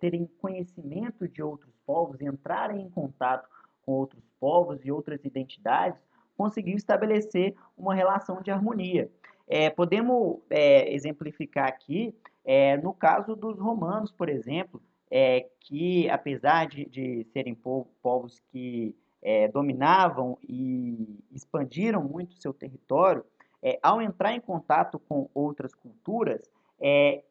terem 0.00 0.26
conhecimento 0.40 1.28
de 1.28 1.42
outros 1.42 1.73
povos, 1.86 2.20
entrarem 2.20 2.82
em 2.82 2.90
contato 2.90 3.48
com 3.82 3.92
outros 3.92 4.22
povos 4.40 4.84
e 4.84 4.90
outras 4.90 5.24
identidades, 5.24 6.00
conseguiu 6.36 6.76
estabelecer 6.76 7.54
uma 7.76 7.94
relação 7.94 8.42
de 8.42 8.50
harmonia. 8.50 9.10
É, 9.46 9.70
podemos 9.70 10.38
é, 10.50 10.92
exemplificar 10.92 11.68
aqui 11.68 12.14
é, 12.44 12.76
no 12.76 12.92
caso 12.92 13.34
dos 13.34 13.58
romanos, 13.58 14.12
por 14.12 14.28
exemplo, 14.28 14.82
é, 15.10 15.46
que 15.60 16.08
apesar 16.10 16.66
de, 16.66 16.84
de 16.86 17.24
serem 17.32 17.54
povos 18.02 18.40
que 18.50 18.94
é, 19.22 19.48
dominavam 19.48 20.36
e 20.46 21.18
expandiram 21.32 22.02
muito 22.02 22.34
seu 22.34 22.52
território, 22.52 23.24
é, 23.62 23.78
ao 23.82 24.02
entrar 24.02 24.34
em 24.34 24.40
contato 24.40 24.98
com 24.98 25.30
outras 25.32 25.74
culturas, 25.74 26.42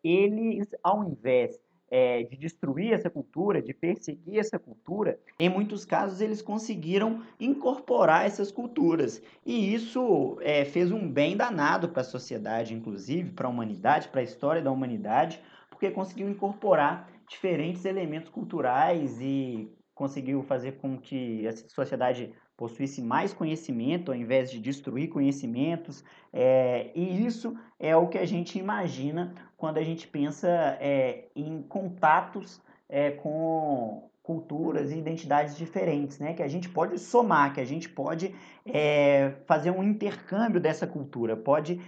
eles, 0.04 0.68
ao 0.82 1.04
invés 1.04 1.60
é, 1.94 2.24
de 2.24 2.36
destruir 2.36 2.92
essa 2.92 3.08
cultura, 3.08 3.62
de 3.62 3.72
perseguir 3.72 4.40
essa 4.40 4.58
cultura, 4.58 5.20
em 5.40 5.48
muitos 5.48 5.86
casos 5.86 6.22
eles 6.22 6.42
conseguiram 6.42 7.22
incorporar 7.40 8.26
essas 8.26 8.52
culturas. 8.52 9.22
E 9.46 9.76
isso 9.76 10.40
é, 10.42 10.66
fez 10.66 10.92
um 10.92 11.08
bem 11.08 11.38
danado 11.38 11.90
para 11.90 12.02
a 12.02 12.04
sociedade, 12.04 12.74
inclusive, 12.74 13.30
para 13.30 13.46
a 13.46 13.50
humanidade, 13.52 14.08
para 14.08 14.22
a 14.22 14.24
história 14.24 14.60
da 14.60 14.72
humanidade, 14.72 15.40
porque 15.70 15.92
conseguiu 15.92 16.28
incorporar 16.28 17.08
diferentes 17.28 17.86
elementos 17.86 18.30
culturais 18.30 19.22
e 19.22 19.72
conseguiu 19.94 20.42
fazer 20.42 20.80
com 20.80 20.98
que 20.98 21.48
a 21.48 21.56
sociedade 21.56 22.34
possuísse 22.64 23.02
mais 23.02 23.34
conhecimento 23.34 24.10
ao 24.10 24.18
invés 24.18 24.50
de 24.50 24.58
destruir 24.58 25.10
conhecimentos. 25.10 26.02
É, 26.32 26.92
e 26.96 27.26
isso 27.26 27.54
é 27.78 27.94
o 27.94 28.08
que 28.08 28.18
a 28.18 28.26
gente 28.26 28.58
imagina 28.58 29.34
quando 29.58 29.80
a 29.80 29.84
gente 29.84 30.08
pensa 30.08 30.48
é, 30.80 31.26
em 31.36 31.62
contatos 31.64 32.62
é, 32.88 33.12
com 33.12 34.10
culturas 34.22 34.94
e 34.94 34.98
identidades 34.98 35.58
diferentes, 35.58 36.20
né? 36.20 36.34
Que 36.34 36.42
a 36.42 36.48
gente 36.48 36.70
pode 36.70 36.98
somar, 37.00 37.54
que 37.54 37.60
a 37.60 37.66
gente 37.66 37.90
pode 37.90 38.34
é, 38.66 39.34
fazer 39.46 39.72
um 39.72 39.84
intercâmbio 39.84 40.62
dessa 40.62 40.88
cultura, 40.88 41.36
pode 41.36 41.82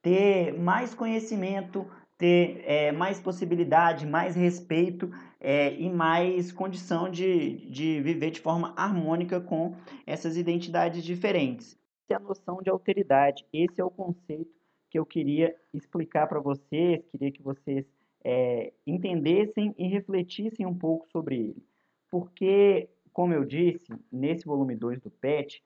ter 0.00 0.56
mais 0.56 0.94
conhecimento, 0.94 1.84
ter 2.20 2.62
é, 2.66 2.92
mais 2.92 3.18
possibilidade, 3.18 4.06
mais 4.06 4.36
respeito 4.36 5.10
é, 5.40 5.72
e 5.72 5.88
mais 5.88 6.52
condição 6.52 7.10
de, 7.10 7.66
de 7.70 7.98
viver 8.02 8.30
de 8.30 8.40
forma 8.40 8.74
harmônica 8.76 9.40
com 9.40 9.74
essas 10.06 10.36
identidades 10.36 11.02
diferentes. 11.02 11.78
Essa 12.04 12.12
é 12.12 12.16
a 12.16 12.20
noção 12.20 12.60
de 12.62 12.68
alteridade, 12.68 13.46
esse 13.50 13.80
é 13.80 13.84
o 13.84 13.90
conceito 13.90 14.50
que 14.90 14.98
eu 14.98 15.06
queria 15.06 15.56
explicar 15.72 16.26
para 16.26 16.40
vocês, 16.40 17.02
queria 17.10 17.32
que 17.32 17.42
vocês 17.42 17.86
é, 18.22 18.70
entendessem 18.86 19.74
e 19.78 19.88
refletissem 19.88 20.66
um 20.66 20.76
pouco 20.76 21.08
sobre 21.10 21.36
ele. 21.36 21.64
porque, 22.10 22.90
como 23.14 23.32
eu 23.32 23.46
disse, 23.46 23.86
nesse 24.12 24.44
volume 24.44 24.76
2 24.76 25.00
do 25.00 25.10
PET, 25.10 25.62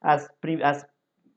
as, 0.00 0.28
as, 0.62 0.86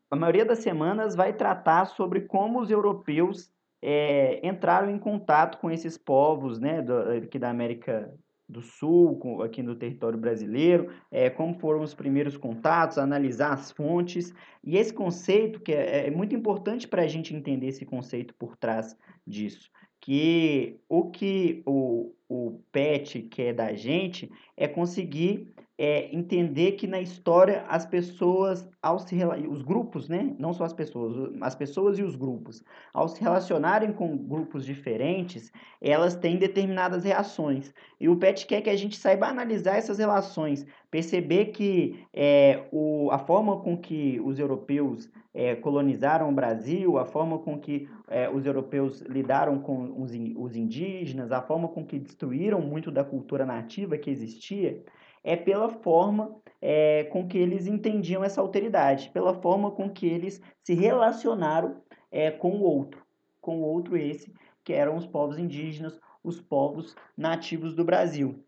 a 0.09 0.15
maioria 0.15 0.45
das 0.45 0.59
semanas 0.59 1.15
vai 1.15 1.33
tratar 1.33 1.85
sobre 1.85 2.21
como 2.21 2.59
os 2.59 2.71
europeus 2.71 3.51
é, 3.81 4.45
entraram 4.47 4.89
em 4.89 4.99
contato 4.99 5.59
com 5.59 5.69
esses 5.69 5.97
povos 5.97 6.59
né, 6.59 6.81
do, 6.81 6.97
aqui 7.11 7.37
da 7.37 7.49
América 7.49 8.13
do 8.49 8.61
Sul, 8.61 9.17
com, 9.17 9.41
aqui 9.41 9.61
no 9.61 9.75
território 9.75 10.17
brasileiro, 10.17 10.89
é, 11.11 11.29
como 11.29 11.53
foram 11.59 11.81
os 11.81 11.93
primeiros 11.93 12.37
contatos, 12.37 12.97
analisar 12.97 13.53
as 13.53 13.71
fontes. 13.71 14.33
E 14.63 14.77
esse 14.77 14.93
conceito, 14.93 15.59
que 15.59 15.73
é, 15.73 16.07
é 16.07 16.11
muito 16.11 16.35
importante 16.35 16.87
para 16.87 17.01
a 17.01 17.07
gente 17.07 17.35
entender 17.35 17.67
esse 17.67 17.85
conceito 17.85 18.33
por 18.35 18.55
trás 18.55 18.97
disso, 19.25 19.69
que 19.99 20.79
o 20.87 21.09
que 21.09 21.61
o, 21.65 22.13
o 22.29 22.61
PET 22.71 23.23
quer 23.23 23.53
da 23.53 23.73
gente 23.73 24.31
é 24.55 24.67
conseguir 24.67 25.53
é, 25.77 26.13
entender 26.15 26.71
que 26.71 26.87
na 26.87 26.99
história 26.99 27.63
as 27.69 27.85
pessoas, 27.85 28.67
ao 28.81 28.97
se, 28.97 29.15
os 29.47 29.61
grupos, 29.61 30.09
né? 30.09 30.35
não 30.39 30.51
só 30.51 30.63
as 30.63 30.73
pessoas, 30.73 31.31
as 31.39 31.53
pessoas 31.53 31.99
e 31.99 32.03
os 32.03 32.15
grupos, 32.15 32.63
ao 32.91 33.07
se 33.07 33.21
relacionarem 33.21 33.93
com 33.93 34.17
grupos 34.17 34.65
diferentes, 34.65 35.51
elas 35.79 36.15
têm 36.15 36.37
determinadas 36.37 37.03
reações. 37.03 37.73
E 37.99 38.09
o 38.09 38.15
PET 38.15 38.47
quer 38.47 38.61
que 38.61 38.69
a 38.71 38.75
gente 38.75 38.97
saiba 38.97 39.27
analisar 39.27 39.77
essas 39.77 39.99
relações, 39.99 40.65
perceber 40.89 41.47
que 41.47 42.03
é, 42.11 42.63
o, 42.71 43.09
a 43.11 43.19
forma 43.19 43.59
com 43.59 43.77
que 43.77 44.19
os 44.23 44.39
europeus 44.39 45.11
é, 45.31 45.55
colonizaram 45.55 46.29
o 46.29 46.33
Brasil, 46.33 46.97
a 46.97 47.05
forma 47.05 47.37
com 47.37 47.59
que 47.59 47.87
é, 48.07 48.27
os 48.27 48.43
europeus 48.47 49.01
lidaram 49.01 49.59
com 49.59 50.01
os, 50.01 50.11
os 50.35 50.55
indígenas, 50.55 51.31
a 51.31 51.43
forma 51.43 51.67
com 51.67 51.85
que 51.85 51.99
destruíram 51.99 52.59
muito 52.59 52.89
da 52.89 53.03
cultura 53.03 53.45
nativa 53.45 53.95
que 53.99 54.09
existia, 54.09 54.83
é 55.23 55.35
pela 55.35 55.69
forma 55.69 56.35
é, 56.61 57.05
com 57.05 57.27
que 57.27 57.37
eles 57.37 57.67
entendiam 57.67 58.23
essa 58.23 58.41
alteridade, 58.41 59.09
pela 59.09 59.33
forma 59.33 59.71
com 59.71 59.89
que 59.89 60.07
eles 60.07 60.41
se 60.63 60.73
relacionaram 60.73 61.81
é, 62.11 62.31
com 62.31 62.51
o 62.51 62.61
outro, 62.61 63.03
com 63.41 63.59
o 63.59 63.63
outro 63.63 63.97
esse, 63.97 64.33
que 64.63 64.73
eram 64.73 64.95
os 64.95 65.05
povos 65.05 65.37
indígenas, 65.37 65.99
os 66.23 66.41
povos 66.41 66.95
nativos 67.15 67.73
do 67.73 67.85
Brasil. 67.85 68.43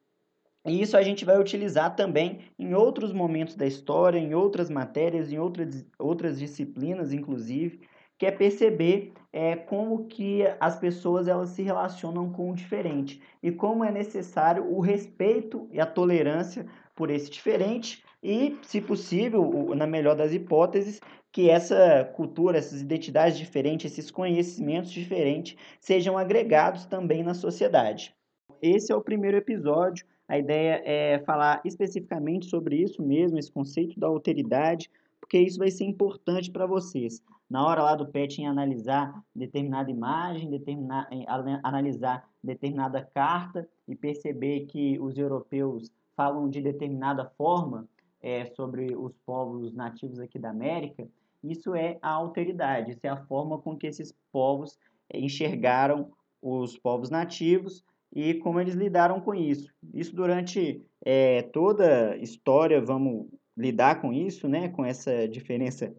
E 0.65 0.82
isso 0.82 0.97
a 0.97 1.01
gente 1.01 1.23
vai 1.23 1.39
utilizar 1.39 1.95
também 1.95 2.39
em 2.58 2.73
outros 2.73 3.13
momentos 3.13 3.55
da 3.55 3.65
história, 3.65 4.19
em 4.19 4.34
outras 4.34 4.69
matérias, 4.69 5.32
em 5.32 5.39
outras, 5.39 5.86
outras 5.97 6.38
disciplinas, 6.38 7.13
inclusive, 7.13 7.79
que 8.19 8.25
é 8.25 8.32
perceber 8.32 9.13
é, 9.32 9.55
como 9.55 10.05
que 10.08 10.43
as 10.60 10.77
pessoas 10.77 11.27
elas 11.27 11.51
se 11.51 11.63
relacionam 11.63 12.29
com 12.29 12.51
o 12.51 12.55
diferente 12.55 13.21
e 13.41 13.49
como 13.49 13.84
é 13.86 13.91
necessário 13.91 14.69
o 14.69 14.82
respeito 14.82 15.69
e 15.71 15.79
a 15.79 15.86
tolerância 15.86 16.65
por 16.93 17.10
esse 17.10 17.32
diferente 17.32 18.03
e, 18.21 18.58
se 18.62 18.82
possível, 18.82 19.73
na 19.73 19.88
melhor 19.88 20.17
das 20.17 20.34
hipóteses, 20.34 20.99
que 21.32 21.49
essa 21.49 22.03
cultura, 22.13 22.58
essas 22.58 22.82
identidades 22.82 23.38
diferentes, 23.38 23.89
esses 23.89 24.12
conhecimentos 24.12 24.91
diferentes 24.91 25.55
sejam 25.79 26.17
agregados 26.17 26.86
também 26.86 27.23
na 27.23 27.34
sociedade. 27.34 28.13
Esse 28.62 28.91
é 28.91 28.95
o 28.95 29.01
primeiro 29.01 29.38
episódio. 29.38 30.05
A 30.27 30.38
ideia 30.38 30.82
é 30.84 31.19
falar 31.19 31.62
especificamente 31.63 32.47
sobre 32.47 32.75
isso 32.75 33.01
mesmo, 33.01 33.39
esse 33.39 33.51
conceito 33.51 33.97
da 33.97 34.08
alteridade, 34.08 34.91
porque 35.21 35.39
isso 35.39 35.58
vai 35.58 35.71
ser 35.71 35.86
importante 35.86 36.51
para 36.51 36.65
vocês 36.65 37.23
na 37.49 37.65
hora 37.65 37.81
lá 37.81 37.95
do 37.95 38.07
PET 38.07 38.41
em 38.41 38.47
analisar 38.47 39.23
determinada 39.35 39.89
imagem, 39.89 40.49
determinar, 40.49 41.07
em 41.12 41.25
analisar 41.63 42.29
determinada 42.43 43.03
carta 43.03 43.67
e 43.88 43.95
perceber 43.95 44.67
que 44.67 44.99
os 44.99 45.17
europeus 45.17 45.91
falam 46.15 46.49
de 46.49 46.62
determinada 46.62 47.25
forma 47.38 47.88
é, 48.21 48.45
sobre 48.45 48.95
os 48.95 49.13
povos 49.25 49.73
nativos 49.73 50.19
aqui 50.19 50.38
da 50.38 50.49
América, 50.49 51.07
isso 51.43 51.73
é 51.73 51.97
a 52.01 52.12
alteridade, 52.12 52.91
isso 52.91 52.99
é 53.03 53.09
a 53.09 53.23
forma 53.25 53.57
com 53.57 53.77
que 53.77 53.88
esses 53.88 54.13
povos 54.31 54.77
enxergaram 55.13 56.12
os 56.41 56.77
povos 56.77 57.09
nativos 57.09 57.83
e 58.13 58.33
como 58.35 58.59
eles 58.59 58.75
lidaram 58.75 59.21
com 59.21 59.33
isso. 59.33 59.73
Isso 59.93 60.15
durante 60.15 60.81
é, 61.03 61.43
toda 61.43 62.12
a 62.12 62.17
história, 62.17 62.81
vamos 62.81 63.27
lidar 63.55 64.01
com 64.01 64.12
isso, 64.13 64.47
né, 64.47 64.69
com 64.69 64.85
essa 64.85 65.27
diferença 65.27 65.93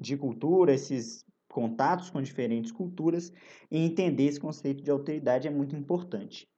de 0.00 0.16
cultura, 0.16 0.72
esses 0.72 1.24
contatos 1.48 2.10
com 2.10 2.22
diferentes 2.22 2.72
culturas 2.72 3.32
e 3.70 3.78
entender 3.78 4.24
esse 4.24 4.40
conceito 4.40 4.82
de 4.82 4.90
alteridade 4.90 5.48
é 5.48 5.50
muito 5.50 5.76
importante. 5.76 6.48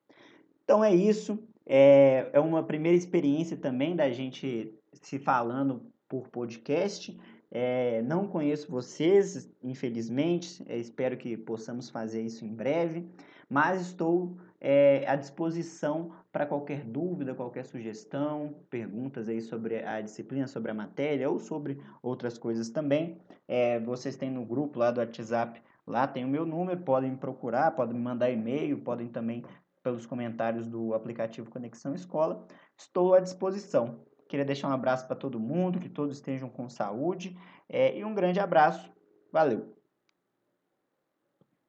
Então 0.65 0.85
é 0.85 0.95
isso. 0.95 1.39
É, 1.67 2.31
é 2.33 2.41
uma 2.41 2.63
primeira 2.63 2.97
experiência 2.97 3.57
também 3.57 3.97
da 3.97 4.11
gente 4.11 4.73
se 4.93 5.19
falando 5.19 5.83
por 6.09 6.29
podcast. 6.29 7.19
É, 7.51 8.03
não 8.03 8.27
conheço 8.27 8.71
vocês, 8.71 9.51
infelizmente. 9.63 10.63
É, 10.67 10.79
espero 10.79 11.17
que 11.17 11.37
possamos 11.37 11.89
fazer 11.91 12.23
isso 12.23 12.45
em 12.45 12.55
breve 12.55 13.09
mas 13.53 13.83
estou 13.83 14.35
é, 14.65 15.05
à 15.09 15.17
disposição 15.17 16.13
para 16.31 16.47
qualquer 16.47 16.85
dúvida, 16.85 17.35
qualquer 17.35 17.65
sugestão, 17.65 18.55
perguntas 18.71 19.29
aí 19.29 19.41
sobre 19.41 19.85
a 19.85 20.01
disciplina, 20.01 20.47
sobre 20.47 20.71
a 20.71 20.75
matéria 20.75 21.29
ou 21.29 21.41
sobre 21.41 21.83
outras 22.01 22.39
coisas 22.39 22.71
também. 22.71 23.21
É, 23.49 23.81
vocês 23.81 24.15
têm 24.15 24.31
no 24.31 24.47
grupo 24.47 24.79
lá 24.79 24.93
do 24.93 25.01
WhatsApp, 25.01 25.61
lá 25.85 26.07
tem 26.07 26.25
o 26.25 26.29
meu 26.29 26.47
número, 26.47 26.81
podem 26.81 27.11
me 27.11 27.17
procurar, 27.17 27.73
podem 27.73 27.97
me 27.97 28.01
mandar 28.01 28.31
e-mail, 28.31 28.79
podem 28.79 29.09
também 29.09 29.45
pelos 29.83 30.07
comentários 30.07 30.69
do 30.69 30.95
aplicativo 30.95 31.51
Conexão 31.51 31.93
Escola. 31.93 32.47
Estou 32.79 33.15
à 33.15 33.21
disposição. 33.21 34.01
Queria 34.29 34.45
deixar 34.45 34.69
um 34.69 34.73
abraço 34.73 35.09
para 35.09 35.17
todo 35.17 35.41
mundo, 35.41 35.81
que 35.81 35.89
todos 35.89 36.17
estejam 36.17 36.49
com 36.49 36.69
saúde 36.69 37.37
é, 37.69 37.99
e 37.99 38.05
um 38.05 38.15
grande 38.15 38.39
abraço. 38.39 38.89
Valeu! 39.33 39.82